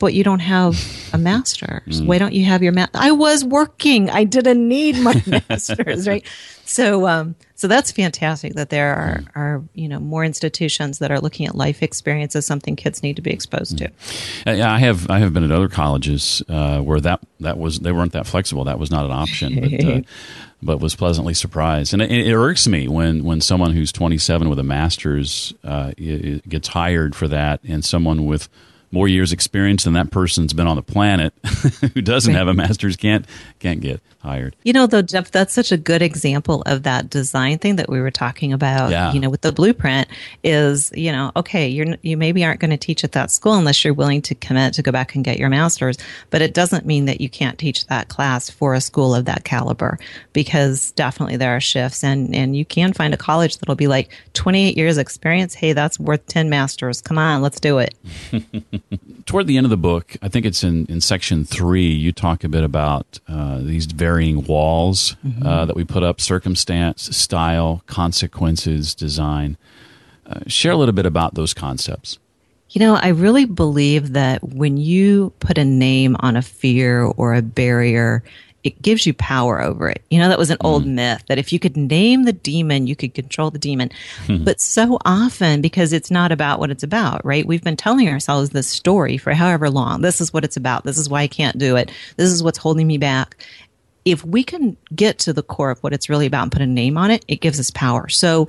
[0.00, 0.74] but you don't have
[1.12, 2.00] a master's.
[2.00, 2.06] Mm.
[2.06, 2.98] Why don't you have your master?
[2.98, 4.10] I was working.
[4.10, 6.26] I didn't need my master's, right?
[6.64, 11.20] So, um, So that's fantastic that there are, are you know more institutions that are
[11.20, 13.86] looking at life experience as something kids need to be exposed to.
[14.46, 17.80] Uh, yeah, I have I have been at other colleges uh, where that that was
[17.80, 18.64] they weren't that flexible.
[18.64, 19.60] That was not an option.
[19.60, 20.00] But, uh,
[20.62, 24.58] but was pleasantly surprised, and it, it, irks me when when someone who's 27 with
[24.58, 28.48] a master's uh, gets hired for that, and someone with
[28.92, 31.32] more years experience than that person's been on the planet
[31.94, 33.26] who doesn't have a master's can't
[33.58, 34.54] can't get hired.
[34.64, 38.00] You know, though, Jeff, that's such a good example of that design thing that we
[38.00, 38.90] were talking about.
[38.90, 39.12] Yeah.
[39.12, 40.08] You know, with the blueprint
[40.44, 43.84] is, you know, okay, you're you maybe aren't going to teach at that school unless
[43.84, 45.96] you're willing to commit to go back and get your master's,
[46.30, 49.44] but it doesn't mean that you can't teach that class for a school of that
[49.44, 49.98] caliber
[50.32, 54.10] because definitely there are shifts and and you can find a college that'll be like
[54.34, 55.54] 28 years experience.
[55.54, 57.00] Hey, that's worth 10 masters.
[57.00, 57.94] Come on, let's do it.
[59.26, 61.88] Toward the end of the book, I think it's in in section three.
[61.88, 65.46] You talk a bit about uh, these varying walls mm-hmm.
[65.46, 69.56] uh, that we put up: circumstance, style, consequences, design.
[70.26, 72.18] Uh, share a little bit about those concepts.
[72.70, 77.34] You know, I really believe that when you put a name on a fear or
[77.34, 78.22] a barrier,
[78.62, 80.02] it gives you power over it.
[80.10, 80.66] You know, that was an mm.
[80.66, 83.90] old myth that if you could name the demon, you could control the demon.
[84.26, 84.44] Hmm.
[84.44, 87.46] but so often, because it's not about what it's about, right?
[87.46, 90.02] We've been telling ourselves this story for however long.
[90.02, 90.84] This is what it's about.
[90.84, 91.90] This is why I can't do it.
[92.16, 93.42] This is what's holding me back.
[94.04, 96.66] If we can get to the core of what it's really about and put a
[96.66, 98.08] name on it, it gives us power.
[98.08, 98.48] So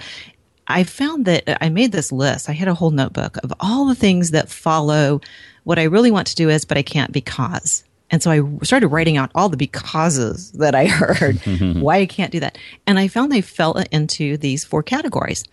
[0.67, 2.49] I found that I made this list.
[2.49, 5.21] I had a whole notebook of all the things that follow
[5.63, 8.89] what I really want to do is, but I can't because and so I started
[8.89, 11.37] writing out all the becauses that I heard,
[11.81, 12.57] why I can't do that.
[12.85, 15.43] And I found they fell into these four categories.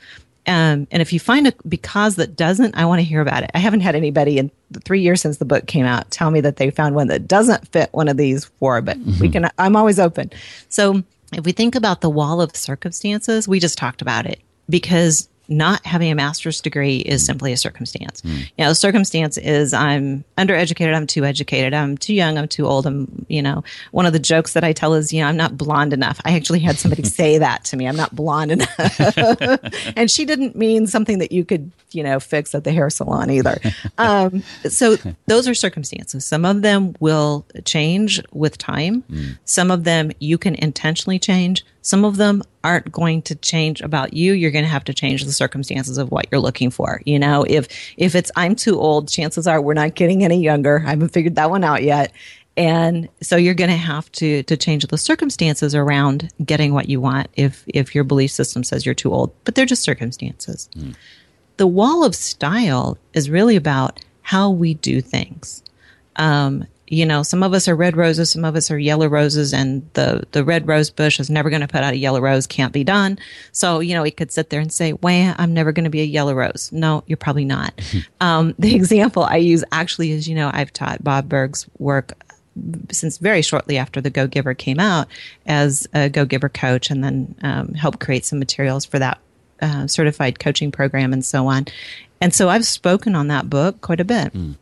[0.47, 3.51] Um, and if you find a because that doesn't, I want to hear about it.
[3.55, 6.41] I haven't had anybody in the three years since the book came out tell me
[6.41, 9.21] that they found one that doesn't fit one of these four, but mm-hmm.
[9.21, 10.31] we can, I'm always open.
[10.71, 11.03] So
[11.35, 14.41] if we think about the wall of circumstances, we just talked about it
[14.71, 18.21] because not having a master's degree is simply a circumstance.
[18.21, 18.39] Mm.
[18.59, 22.87] You know, circumstance is I'm undereducated, I'm too educated, I'm too young, I'm too old.
[22.87, 25.57] I'm, you know, one of the jokes that I tell is, you know, I'm not
[25.57, 26.21] blonde enough.
[26.25, 27.89] I actually had somebody say that to me.
[27.89, 29.01] I'm not blonde enough.
[29.97, 33.31] and she didn't mean something that you could, you know, fix at the hair salon
[33.31, 33.59] either.
[33.97, 36.25] Um, so those are circumstances.
[36.25, 39.03] Some of them will change with time.
[39.11, 39.39] Mm.
[39.45, 41.65] Some of them you can intentionally change.
[41.83, 44.33] Some of them aren't going to change about you.
[44.33, 47.01] You're going to have to change the circumstances of what you're looking for.
[47.07, 50.83] You know, if if it's I'm too old, chances are we're not getting any younger.
[50.85, 52.13] I haven't figured that one out yet.
[52.57, 57.01] And so you're going to have to to change the circumstances around getting what you
[57.01, 60.69] want if if your belief system says you're too old, but they're just circumstances.
[60.77, 60.97] Mm.
[61.57, 65.63] The wall of style is really about how we do things.
[66.17, 69.53] Um, you know, some of us are red roses, some of us are yellow roses,
[69.53, 72.47] and the, the red rose bush is never going to put out a yellow rose,
[72.47, 73.19] can't be done.
[73.53, 76.01] So, you know, we could sit there and say, well, I'm never going to be
[76.01, 76.71] a yellow rose.
[76.73, 77.79] No, you're probably not.
[78.21, 82.13] um, the example I use actually is, you know, I've taught Bob Burg's work
[82.91, 85.07] since very shortly after the Go Giver came out
[85.47, 89.19] as a Go Giver coach and then um, helped create some materials for that
[89.61, 91.67] uh, certified coaching program and so on.
[92.21, 94.33] And so I've spoken on that book quite a bit.
[94.33, 94.57] Mm.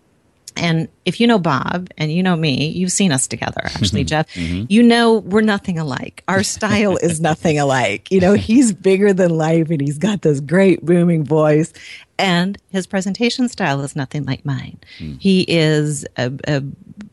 [0.56, 4.06] And if you know Bob and you know me, you've seen us together, actually, mm-hmm.
[4.06, 4.34] Jeff.
[4.34, 4.64] Mm-hmm.
[4.68, 6.24] You know we're nothing alike.
[6.28, 8.10] Our style is nothing alike.
[8.10, 11.72] You know, he's bigger than life and he's got this great booming voice.
[12.18, 14.78] And his presentation style is nothing like mine.
[14.98, 15.20] Mm.
[15.20, 16.62] He is a, a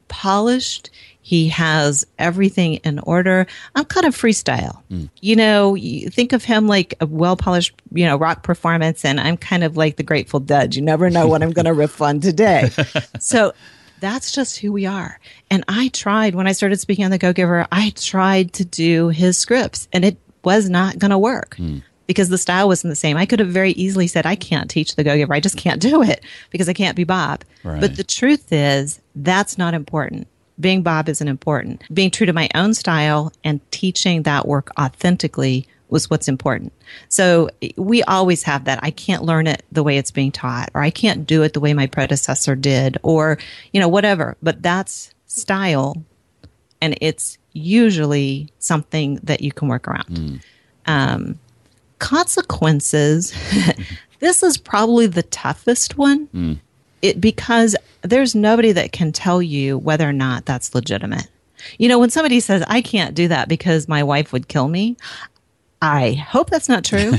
[0.07, 0.89] polished,
[1.21, 3.47] he has everything in order.
[3.75, 4.81] I'm kind of freestyle.
[4.91, 5.09] Mm.
[5.21, 9.19] You know, you think of him like a well polished, you know, rock performance, and
[9.19, 10.75] I'm kind of like the Grateful Dead.
[10.75, 12.69] You never know what I'm going to riff on today.
[13.19, 13.53] So
[14.01, 15.17] that's just who we are.
[15.49, 19.07] And I tried when I started speaking on the Go Giver, I tried to do
[19.07, 21.55] his scripts, and it was not going to work.
[21.57, 23.17] Mm because the style wasn't the same.
[23.17, 25.33] I could have very easily said, I can't teach the Go Giver.
[25.33, 27.43] I just can't do it because I can't be Bob.
[27.63, 27.79] Right.
[27.79, 30.27] But the truth is, that's not important
[30.59, 31.83] being Bob isn't important.
[31.93, 36.73] Being true to my own style and teaching that work authentically was what's important.
[37.09, 38.79] So we always have that.
[38.81, 41.59] I can't learn it the way it's being taught, or I can't do it the
[41.59, 43.37] way my predecessor did, or,
[43.71, 44.35] you know, whatever.
[44.41, 46.03] But that's style.
[46.81, 50.07] And it's usually something that you can work around.
[50.07, 50.41] Mm.
[50.85, 51.39] Um,
[52.03, 53.33] consequences.
[54.19, 56.27] this is probably the toughest one.
[56.27, 56.59] Mm
[57.03, 61.27] it because there's nobody that can tell you whether or not that's legitimate.
[61.77, 64.97] You know, when somebody says, I can't do that because my wife would kill me,
[65.83, 67.11] I hope that's not true.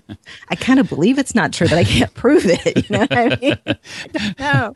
[0.48, 2.76] I kind of believe it's not true, but I can't prove it.
[2.76, 3.58] You know what I mean?
[4.38, 4.74] Know.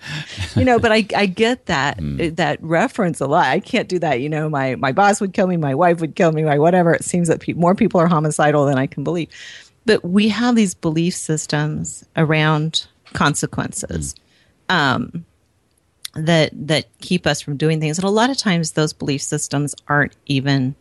[0.55, 2.37] You know, but I, I get that mm.
[2.37, 3.46] that reference a lot.
[3.46, 4.20] I can't do that.
[4.20, 6.94] You know, my my boss would kill me, my wife would kill me, my whatever.
[6.94, 9.28] It seems that pe- more people are homicidal than I can believe.
[9.87, 14.14] But we have these belief systems around consequences.
[14.68, 14.74] Mm.
[14.74, 15.26] Um,
[16.14, 19.74] that that keep us from doing things and a lot of times those belief systems
[19.88, 20.74] aren't even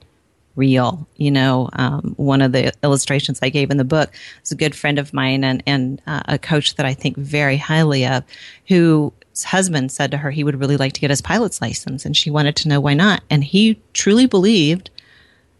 [0.55, 1.07] real.
[1.17, 4.11] You know, um, one of the illustrations I gave in the book
[4.43, 7.57] is a good friend of mine and, and uh, a coach that I think very
[7.57, 8.23] highly of,
[8.67, 9.11] whose
[9.43, 12.29] husband said to her he would really like to get his pilot's license, and she
[12.29, 13.23] wanted to know why not.
[13.29, 14.89] And he truly believed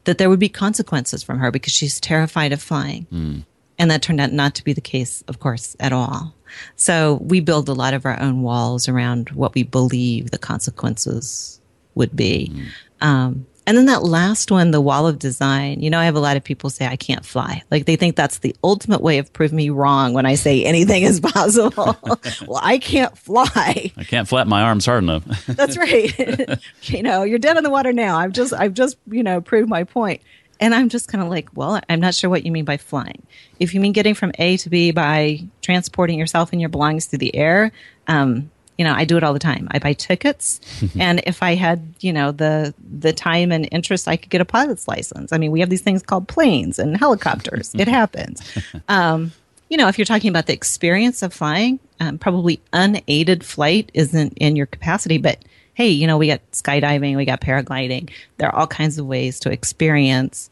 [0.03, 3.07] that there would be consequences from her because she's terrified of flying.
[3.11, 3.45] Mm.
[3.77, 6.35] And that turned out not to be the case, of course, at all.
[6.75, 11.59] So we build a lot of our own walls around what we believe the consequences
[11.95, 12.51] would be.
[12.53, 12.67] Mm.
[13.01, 16.19] Um, and then that last one, the wall of design, you know, I have a
[16.19, 17.61] lot of people say I can't fly.
[17.69, 21.03] Like they think that's the ultimate way of proving me wrong when I say anything
[21.03, 21.95] is possible.
[22.47, 23.91] well, I can't fly.
[23.95, 25.23] I can't flap my arms hard enough.
[25.45, 26.59] that's right.
[26.83, 28.17] you know, you're dead in the water now.
[28.17, 30.21] I've just, I've just, you know, proved my point.
[30.59, 33.21] And I'm just kind of like, well, I'm not sure what you mean by flying.
[33.59, 37.19] If you mean getting from A to B by transporting yourself and your belongings through
[37.19, 37.71] the air,
[38.07, 39.67] um, you know, I do it all the time.
[39.69, 40.59] I buy tickets,
[40.99, 44.45] and if I had, you know, the the time and interest, I could get a
[44.45, 45.31] pilot's license.
[45.31, 47.75] I mean, we have these things called planes and helicopters.
[47.75, 48.41] it happens.
[48.87, 49.33] Um,
[49.69, 54.33] you know, if you're talking about the experience of flying, um, probably unaided flight isn't
[54.37, 58.09] in your capacity, but hey, you know, we got skydiving, we got paragliding.
[58.37, 60.49] There are all kinds of ways to experience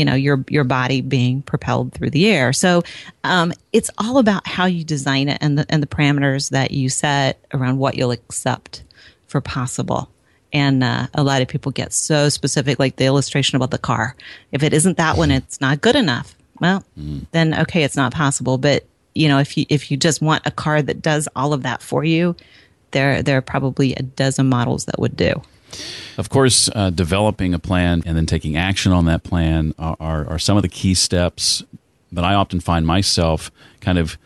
[0.00, 2.54] you know your your body being propelled through the air.
[2.54, 2.82] So
[3.22, 6.88] um, it's all about how you design it and the and the parameters that you
[6.88, 8.82] set around what you'll accept
[9.26, 10.08] for possible.
[10.54, 14.16] And uh, a lot of people get so specific, like the illustration about the car.
[14.52, 16.34] If it isn't that one, it's not good enough.
[16.60, 17.26] Well, mm.
[17.32, 18.56] then okay, it's not possible.
[18.56, 21.62] But you know, if you if you just want a car that does all of
[21.64, 22.34] that for you,
[22.92, 25.42] there there are probably a dozen models that would do.
[26.18, 30.28] Of course, uh, developing a plan and then taking action on that plan are, are,
[30.28, 31.62] are, some of the key steps.
[32.12, 34.18] But I often find myself kind of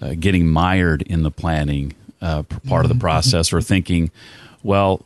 [0.00, 3.00] uh, getting mired in the planning uh, part of the mm-hmm.
[3.00, 4.10] process or thinking,
[4.62, 5.04] well,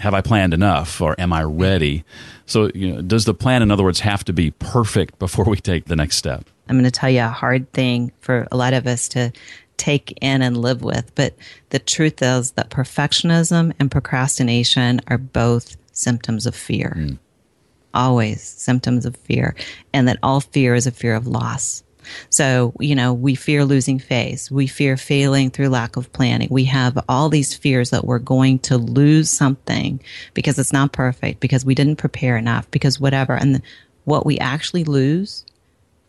[0.00, 2.04] have I planned enough or am I ready?
[2.46, 5.58] So, you know, does the plan, in other words, have to be perfect before we
[5.58, 6.46] take the next step?
[6.68, 9.32] I'm going to tell you a hard thing for a lot of us to
[9.80, 11.12] take in and live with.
[11.14, 11.34] But
[11.70, 16.94] the truth is that perfectionism and procrastination are both symptoms of fear.
[16.96, 17.18] Mm.
[17.94, 19.56] Always symptoms of fear.
[19.92, 21.82] And that all fear is a fear of loss.
[22.28, 24.50] So, you know, we fear losing face.
[24.50, 26.48] We fear failing through lack of planning.
[26.50, 30.00] We have all these fears that we're going to lose something
[30.34, 33.34] because it's not perfect, because we didn't prepare enough, because whatever.
[33.34, 33.62] And
[34.04, 35.44] what we actually lose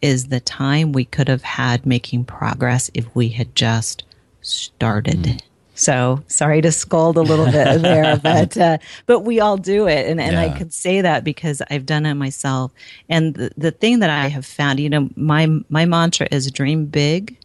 [0.02, 4.04] is the time we could have had making progress if we had just
[4.42, 5.24] started.
[5.24, 5.42] Mm.
[5.76, 10.08] So sorry to scold a little bit there, but uh, but we all do it,
[10.08, 10.44] and and yeah.
[10.44, 12.72] I could say that because I've done it myself.
[13.10, 16.86] And the, the thing that I have found, you know, my my mantra is dream
[16.86, 17.38] big,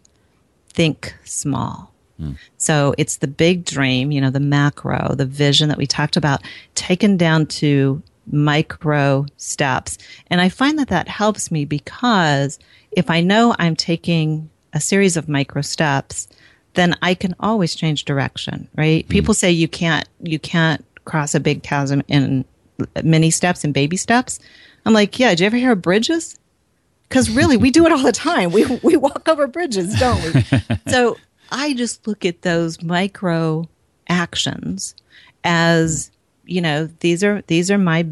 [0.69, 1.93] think small.
[2.21, 2.37] Mm.
[2.57, 6.43] So it's the big dream, you know, the macro, the vision that we talked about,
[6.75, 9.99] taken down to micro steps.
[10.29, 12.59] And I find that that helps me because
[12.93, 16.29] if I know I'm taking a series of micro steps,
[16.75, 19.07] then I can always change direction, right?
[19.07, 19.09] Mm.
[19.09, 22.45] People say you can't, you can't cross a big chasm in
[23.03, 24.39] many steps and baby steps.
[24.85, 26.39] I'm like, yeah, did you ever hear of bridges?
[27.09, 28.51] Because really, we do it all the time.
[28.51, 30.45] We, we walk over bridges, don't we?
[30.89, 31.17] so
[31.51, 33.69] I just look at those micro
[34.09, 34.95] actions
[35.45, 36.11] as
[36.47, 38.07] you know, these are these are my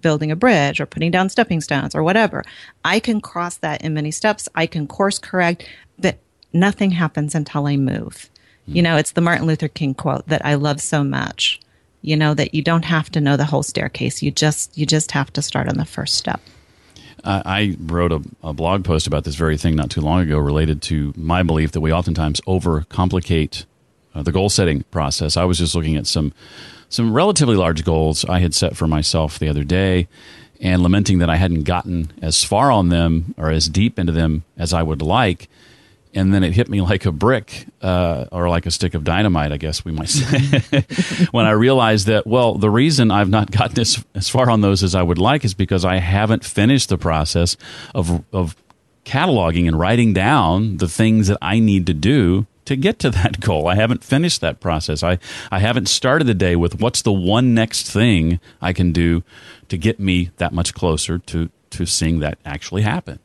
[0.00, 2.42] building a bridge or putting down stepping stones or whatever.
[2.84, 4.48] I can cross that in many steps.
[4.54, 6.18] I can course correct, but
[6.52, 8.28] nothing happens until I move.
[8.68, 11.60] You know, it's the Martin Luther King quote that I love so much.
[12.02, 14.22] You know that you don't have to know the whole staircase.
[14.22, 16.40] You just you just have to start on the first step.
[17.24, 20.80] I wrote a, a, blog post about this very thing not too long ago, related
[20.82, 23.64] to my belief that we oftentimes overcomplicate
[24.14, 25.36] uh, the goal setting process.
[25.36, 26.32] I was just looking at some
[26.88, 30.08] some relatively large goals I had set for myself the other day
[30.60, 34.44] and lamenting that I hadn't gotten as far on them or as deep into them
[34.56, 35.48] as I would like.
[36.14, 39.52] And then it hit me like a brick uh, or like a stick of dynamite,
[39.52, 40.84] I guess we might say,
[41.30, 44.82] when I realized that, well, the reason I've not gotten as, as far on those
[44.82, 47.56] as I would like is because I haven't finished the process
[47.94, 48.56] of, of
[49.04, 53.40] cataloging and writing down the things that I need to do to get to that
[53.40, 53.66] goal.
[53.66, 55.02] I haven't finished that process.
[55.02, 55.18] I,
[55.50, 59.24] I haven't started the day with what's the one next thing I can do
[59.68, 63.18] to get me that much closer to, to seeing that actually happen.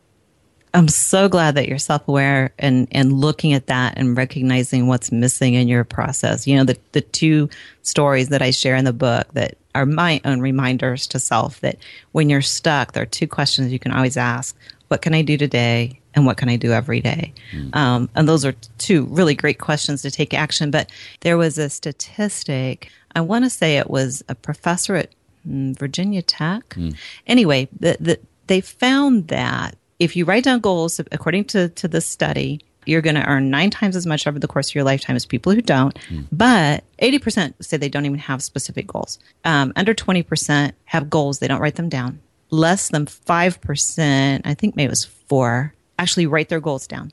[0.74, 5.12] I'm so glad that you're self aware and, and looking at that and recognizing what's
[5.12, 6.48] missing in your process.
[6.48, 7.50] You know, the, the two
[7.82, 11.78] stories that I share in the book that are my own reminders to self that
[12.14, 14.56] when you're stuck, there are two questions you can always ask
[14.88, 16.01] What can I do today?
[16.14, 17.34] And what can I do every day?
[17.53, 17.76] Mm.
[17.76, 20.72] Um, and those are two really great questions to take action.
[20.72, 20.89] But
[21.22, 25.09] there was a statistic, I want to say it was a professor at
[25.47, 26.68] mm, Virginia Tech.
[26.70, 26.95] Mm.
[27.28, 32.01] Anyway, the, the, they found that if you write down goals according to, to the
[32.01, 35.16] study, you're going to earn nine times as much over the course of your lifetime
[35.16, 35.95] as people who don't.
[36.09, 36.26] Mm.
[36.32, 39.20] But 80% say they don't even have specific goals.
[39.45, 42.20] Um, under 20% have goals, they don't write them down.
[42.49, 47.12] Less than 5%, I think maybe it was four, actually write their goals down.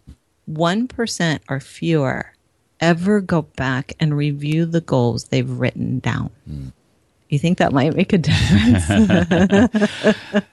[0.50, 2.32] 1% or fewer
[2.80, 6.30] ever go back and review the goals they've written down.
[6.48, 6.72] Mm.
[7.28, 8.88] You think that might make a difference?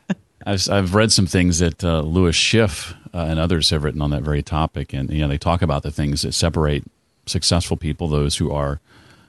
[0.46, 4.12] I've, I've read some things that uh, Lewis Schiff uh, and others have written on
[4.12, 6.84] that very topic, and you know they talk about the things that separate
[7.26, 8.82] successful people, those who are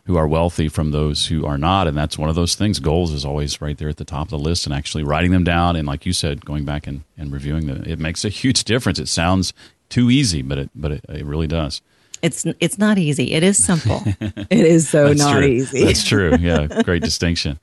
[0.06, 2.78] who are wealthy from those who are not, and that's one of those things.
[2.78, 5.44] Goals is always right there at the top of the list, and actually writing them
[5.44, 8.64] down, and like you said, going back and, and reviewing them, it makes a huge
[8.64, 8.98] difference.
[8.98, 9.52] It sounds
[9.88, 11.82] too easy, but it but it, it really does.
[12.22, 13.32] It's it's not easy.
[13.32, 14.02] It is simple.
[14.20, 15.42] it is so not true.
[15.42, 15.84] easy.
[15.84, 16.36] That's true.
[16.36, 17.58] Yeah, great distinction.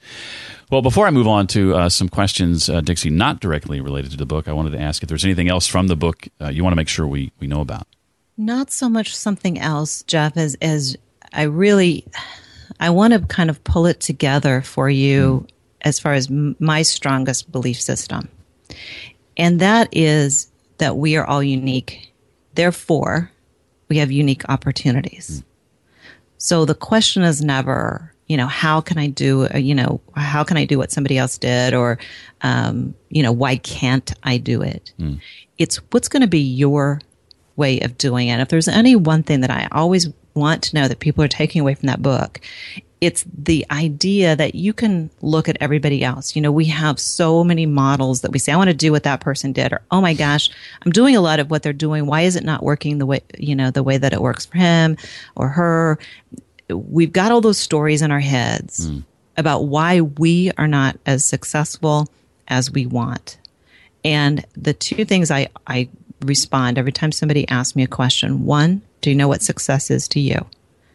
[0.70, 4.18] Well, before I move on to uh, some questions, uh, Dixie, not directly related to
[4.18, 6.64] the book, I wanted to ask if there's anything else from the book uh, you
[6.64, 7.86] want to make sure we, we know about.
[8.38, 10.98] Not so much something else, Jeff, as, as
[11.34, 12.06] I really,
[12.80, 15.54] I want to kind of pull it together for you mm.
[15.82, 18.30] as far as m- my strongest belief system.
[19.38, 22.14] And that is that we are all unique.
[22.56, 23.32] Therefore,
[23.90, 25.42] we have unique opportunities.
[25.42, 25.44] Mm.
[26.38, 30.44] So the question is never, you know, how can I do, uh, you know, how
[30.44, 31.74] can I do what somebody else did?
[31.74, 31.98] Or,
[32.42, 34.94] um, you know, why can't I do it?
[35.00, 35.20] Mm.
[35.58, 37.02] It's what's going to be your
[37.56, 38.40] way of doing it.
[38.40, 41.62] If there's any one thing that I always want to know that people are taking
[41.62, 42.40] away from that book,
[43.02, 46.36] it's the idea that you can look at everybody else.
[46.36, 49.04] You know, we have so many models that we say, I want to do what
[49.04, 50.50] that person did, or, oh my gosh,
[50.84, 52.06] I'm doing a lot of what they're doing.
[52.06, 54.58] Why is it not working the way, you know, the way that it works for
[54.58, 54.98] him
[55.36, 56.00] or her?
[56.70, 59.04] we've got all those stories in our heads mm.
[59.38, 62.10] about why we are not as successful
[62.48, 63.38] as we want.
[64.06, 65.90] And the two things I, I
[66.22, 70.08] respond every time somebody asks me a question one, do you know what success is
[70.08, 70.46] to you?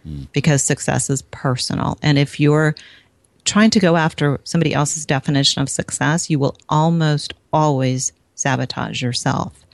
[0.07, 0.27] Mm.
[0.33, 1.99] Because success is personal.
[2.03, 2.75] And if you're
[3.45, 9.65] trying to go after somebody else's definition of success, you will almost always sabotage yourself.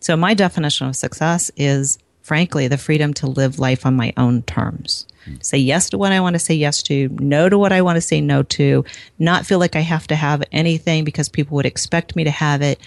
[0.00, 4.42] So, my definition of success is, frankly, the freedom to live life on my own
[4.42, 5.06] terms.
[5.40, 7.96] Say yes to what I want to say yes to, no to what I want
[7.96, 8.84] to say no to,
[9.18, 12.60] not feel like I have to have anything because people would expect me to have
[12.60, 12.78] it.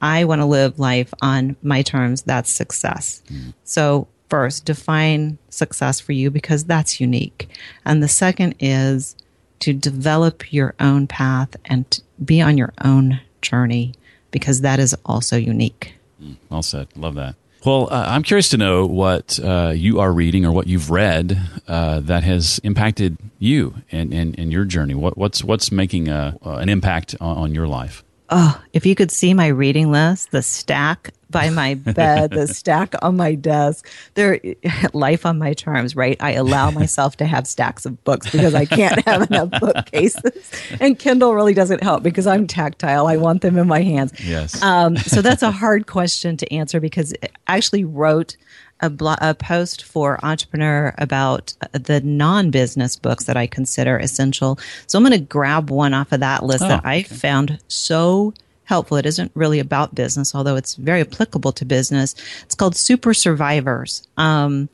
[0.00, 2.22] I want to live life on my terms.
[2.22, 3.22] That's success.
[3.28, 3.54] Mm.
[3.64, 7.48] So, first, define success for you because that's unique.
[7.84, 9.16] And the second is
[9.58, 13.94] to develop your own path and be on your own journey
[14.30, 15.94] because that is also unique.
[16.22, 16.88] Mm, well said.
[16.96, 17.34] Love that.
[17.64, 21.38] Well, uh, I'm curious to know what uh, you are reading or what you've read
[21.68, 24.94] uh, that has impacted you and your journey.
[24.94, 28.02] What, what's what's making a, uh, an impact on, on your life?
[28.30, 32.94] Oh, if you could see my reading list, the stack by my bed, the stack
[33.02, 34.40] on my desk, there,
[34.92, 36.16] life on my terms, right?
[36.20, 40.50] I allow myself to have stacks of books because I can't have enough bookcases.
[40.80, 43.06] And Kindle really doesn't help because I'm tactile.
[43.06, 44.12] I want them in my hands.
[44.20, 44.62] Yes.
[44.62, 48.36] Um, so that's a hard question to answer because I actually wrote
[48.80, 53.98] a, blo- a post for Entrepreneur about uh, the non business books that I consider
[53.98, 54.58] essential.
[54.86, 58.34] So I'm going to grab one off of that list oh, that I found so
[58.64, 58.96] helpful.
[58.96, 62.14] It isn't really about business, although it's very applicable to business.
[62.42, 64.06] It's called Super Survivors.
[64.16, 64.68] Um,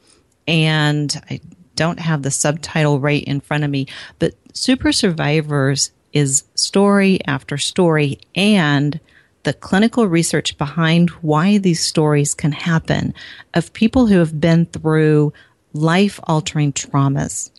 [0.47, 1.41] and I
[1.75, 3.87] don't have the subtitle right in front of me,
[4.19, 8.99] but Super Survivors is story after story and
[9.47, 13.15] the clinical research behind why these stories can happen
[13.55, 15.33] of people who have been through
[15.73, 17.51] life altering traumas.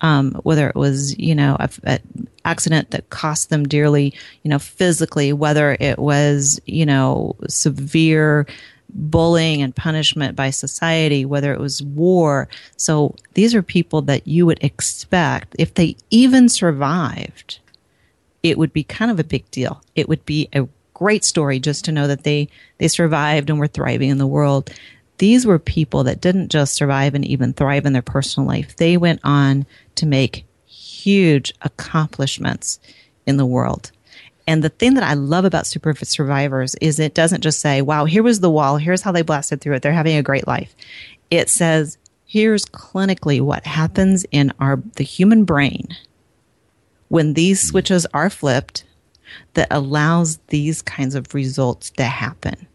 [0.00, 4.12] Um, whether it was, you know, an accident that cost them dearly,
[4.42, 8.46] you know, physically, whether it was, you know, severe
[8.90, 12.48] bullying and punishment by society, whether it was war.
[12.76, 17.58] So these are people that you would expect, if they even survived,
[18.42, 19.82] it would be kind of a big deal.
[19.96, 23.66] It would be a great story just to know that they they survived and were
[23.66, 24.70] thriving in the world.
[25.18, 28.76] These were people that didn't just survive and even thrive in their personal life.
[28.76, 29.66] They went on
[29.96, 32.80] to make huge accomplishments
[33.26, 33.92] in the world.
[34.46, 38.04] And the thing that I love about Super Survivors is it doesn't just say, wow,
[38.04, 38.76] here was the wall.
[38.76, 39.82] Here's how they blasted through it.
[39.82, 40.74] They're having a great life.
[41.30, 45.88] It says, here's clinically what happens in our, the human brain
[47.08, 47.68] when these hmm.
[47.68, 48.84] switches are flipped
[49.54, 52.66] that allows these kinds of results to happen.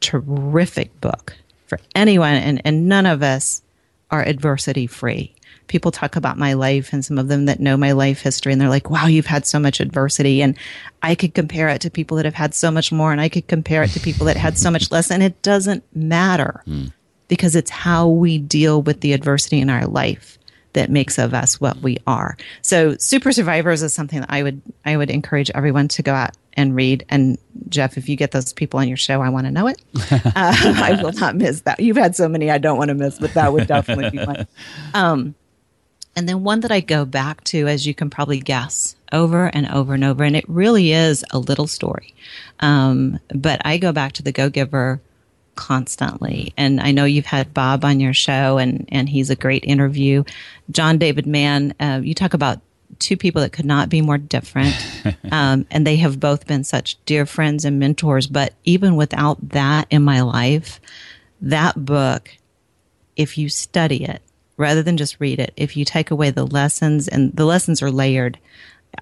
[0.00, 1.36] Terrific book
[1.66, 2.34] for anyone.
[2.34, 3.62] And, and none of us
[4.10, 5.36] are adversity free
[5.66, 8.60] people talk about my life and some of them that know my life history and
[8.60, 10.42] they're like, wow, you've had so much adversity.
[10.42, 10.56] And
[11.02, 13.48] I could compare it to people that have had so much more and I could
[13.48, 15.10] compare it to people that had so much less.
[15.10, 16.92] And it doesn't matter mm.
[17.28, 20.38] because it's how we deal with the adversity in our life
[20.76, 22.36] that makes of us what we are.
[22.60, 26.36] So super survivors is something that I would, I would encourage everyone to go out
[26.52, 27.04] and read.
[27.08, 27.38] And
[27.70, 29.82] Jeff, if you get those people on your show, I want to know it.
[30.36, 31.80] Uh, I will not miss that.
[31.80, 34.46] You've had so many I don't want to miss, but that would definitely be one.
[34.94, 35.34] Um,
[36.14, 39.68] and then one that I go back to, as you can probably guess, over and
[39.68, 40.24] over and over.
[40.24, 42.14] And it really is a little story.
[42.60, 45.00] Um, but I go back to the Go Giver
[45.56, 46.52] constantly.
[46.56, 50.24] And I know you've had Bob on your show, and, and he's a great interview.
[50.70, 52.60] John David Mann, uh, you talk about
[52.98, 54.74] two people that could not be more different.
[55.30, 58.26] Um, and they have both been such dear friends and mentors.
[58.26, 60.80] But even without that in my life,
[61.40, 62.30] that book,
[63.16, 64.22] if you study it,
[64.56, 65.52] rather than just read it.
[65.56, 68.38] If you take away the lessons and the lessons are layered,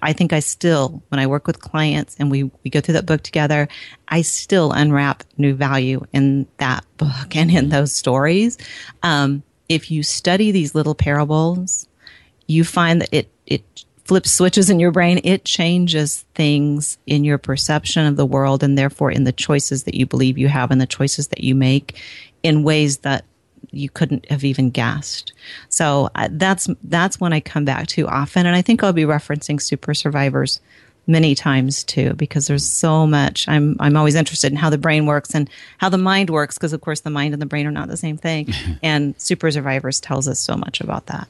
[0.01, 3.05] I think I still, when I work with clients and we, we go through that
[3.05, 3.67] book together,
[4.07, 8.57] I still unwrap new value in that book and in those stories.
[9.03, 11.87] Um, if you study these little parables,
[12.47, 15.19] you find that it, it flips switches in your brain.
[15.23, 19.95] It changes things in your perception of the world and therefore in the choices that
[19.95, 21.99] you believe you have and the choices that you make
[22.43, 23.25] in ways that
[23.71, 25.33] you couldn't have even guessed.
[25.69, 29.03] So uh, that's that's when I come back to often, and I think I'll be
[29.03, 30.59] referencing Super Survivors
[31.07, 35.05] many times too because there's so much I'm I'm always interested in how the brain
[35.05, 35.47] works and
[35.77, 37.97] how the mind works because of course the mind and the brain are not the
[37.97, 38.51] same thing
[38.81, 41.27] and super survivors tells us so much about that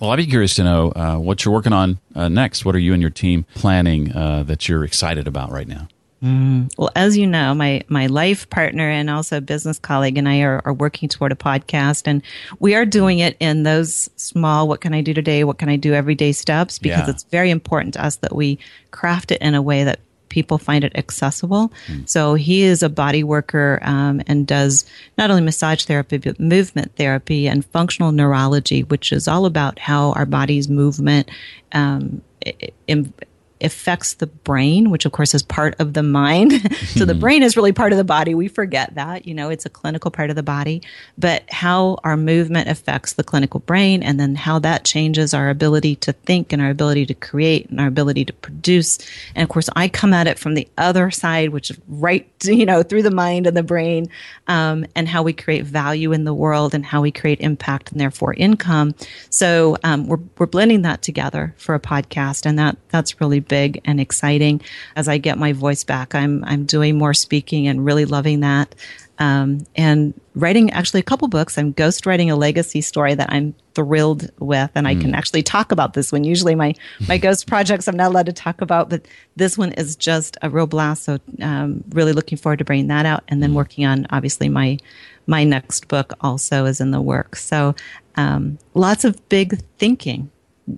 [0.00, 2.64] well, I'd be curious to know uh, what you're working on uh, next.
[2.64, 5.88] What are you and your team planning uh, that you're excited about right now?
[6.22, 6.70] Mm.
[6.76, 10.60] Well, as you know, my, my life partner and also business colleague and I are,
[10.64, 12.22] are working toward a podcast and
[12.58, 15.44] we are doing it in those small, what can I do today?
[15.44, 16.78] What can I do everyday steps?
[16.78, 17.10] Because yeah.
[17.10, 18.58] it's very important to us that we
[18.90, 21.72] craft it in a way that people find it accessible.
[21.88, 22.08] Mm.
[22.08, 24.84] So he is a body worker um, and does
[25.18, 30.12] not only massage therapy, but movement therapy and functional neurology, which is all about how
[30.12, 31.30] our body's movement
[31.72, 32.22] um,
[33.62, 36.52] affects the brain, which of course is part of the mind.
[36.86, 37.20] so the hmm.
[37.20, 38.34] brain is really part of the body.
[38.34, 40.82] We forget that, you know, it's a clinical part of the body,
[41.18, 45.96] but how our movement affects the clinical brain and then how that changes our ability
[45.96, 48.98] to think and our ability to create and our ability to produce.
[49.34, 52.66] And of course, I come at it from the other side, which is right, you
[52.66, 54.08] know, through the mind and the brain,
[54.48, 58.00] um, and how we create value in the world and how we create impact and
[58.00, 58.94] therefore income.
[59.30, 63.82] So um, we're, we're blending that together for a podcast and that, that's really big
[63.84, 64.62] and exciting.
[64.96, 68.74] As I get my voice back, I'm I'm doing more speaking and really loving that.
[69.18, 71.58] Um, and writing actually a couple books.
[71.58, 75.14] I'm ghost writing a legacy story that I'm thrilled with, and I can hmm.
[75.14, 76.24] actually talk about this one.
[76.24, 76.74] Usually, my
[77.06, 79.04] my ghost projects I'm not allowed to talk about, but
[79.36, 81.02] this one is just a real blast.
[81.02, 83.56] So, um, really looking forward to bringing that out, and then hmm.
[83.56, 84.78] working on obviously my
[85.26, 87.44] my next book also is in the works.
[87.44, 87.74] So,
[88.16, 90.30] um, lots of big thinking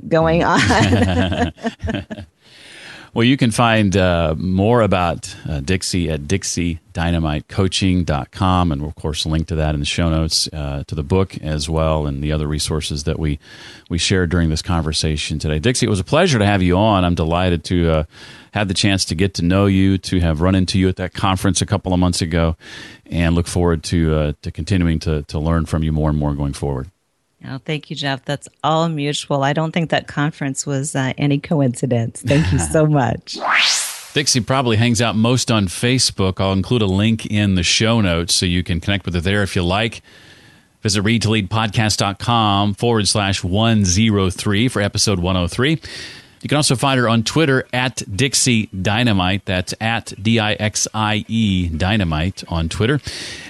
[0.09, 1.53] going on.
[3.15, 8.73] Well, you can find uh, more about uh, Dixie at dixiedynamitecoaching.com.
[8.73, 11.69] And of course, link to that in the show notes uh, to the book as
[11.69, 13.39] well and the other resources that we,
[13.91, 15.59] we shared during this conversation today.
[15.59, 17.05] Dixie, it was a pleasure to have you on.
[17.05, 18.05] I'm delighted to uh,
[18.55, 21.13] have the chance to get to know you, to have run into you at that
[21.13, 22.57] conference a couple of months ago,
[23.05, 26.35] and look forward to, uh, to continuing to, to learn from you more and more
[26.35, 26.91] going forward.
[27.47, 28.25] Oh, thank you, Jeff.
[28.25, 29.43] That's all mutual.
[29.43, 32.23] I don't think that conference was uh, any coincidence.
[32.23, 33.37] Thank you so much.
[34.15, 36.41] Dixie probably hangs out most on Facebook.
[36.41, 39.43] I'll include a link in the show notes so you can connect with her there
[39.43, 40.03] if you like.
[40.83, 45.81] Visit readtoleadpodcast.com forward slash 103 for episode 103.
[46.43, 49.45] You can also find her on Twitter at Dixie Dynamite.
[49.45, 53.01] That's at D I X I E Dynamite on Twitter.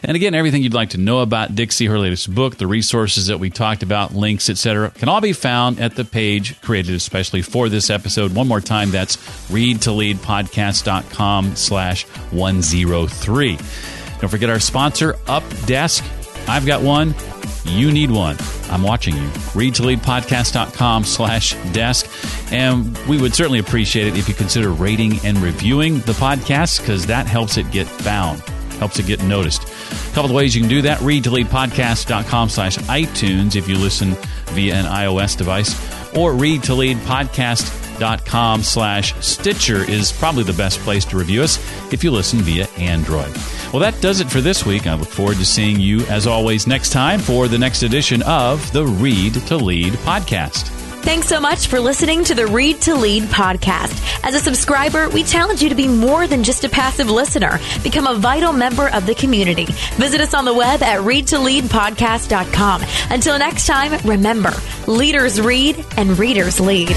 [0.02, 3.38] And again, everything you'd like to know about Dixie, her latest book, the resources that
[3.38, 7.68] we talked about, links, etc., can all be found at the page created especially for
[7.68, 8.34] this episode.
[8.34, 9.16] One more time, that's
[9.48, 13.58] readtoleadpodcast.com slash 103.
[14.20, 16.48] Don't forget our sponsor, UpDesk.
[16.48, 17.14] I've got one.
[17.64, 18.36] You need one.
[18.70, 19.30] I'm watching you.
[19.54, 22.08] Read to lead podcast.com slash desk.
[22.52, 27.06] And we would certainly appreciate it if you consider rating and reviewing the podcast because
[27.06, 28.40] that helps it get found,
[28.78, 29.62] helps it get noticed.
[29.62, 31.00] A couple of ways you can do that.
[31.00, 34.16] Read to lead podcast.com slash iTunes if you listen
[34.48, 35.74] via an iOS device,
[36.16, 36.62] or read
[38.02, 41.58] podcast.com slash Stitcher is probably the best place to review us
[41.92, 43.34] if you listen via Android.
[43.72, 44.86] Well, that does it for this week.
[44.86, 48.70] I look forward to seeing you, as always, next time for the next edition of
[48.72, 50.81] the Read to Lead podcast.
[51.02, 54.00] Thanks so much for listening to the Read to Lead podcast.
[54.24, 57.58] As a subscriber, we challenge you to be more than just a passive listener.
[57.82, 59.66] Become a vital member of the community.
[59.96, 62.82] Visit us on the web at readtoleadpodcast.com.
[63.10, 64.52] Until next time, remember,
[64.86, 66.92] leaders read and readers lead.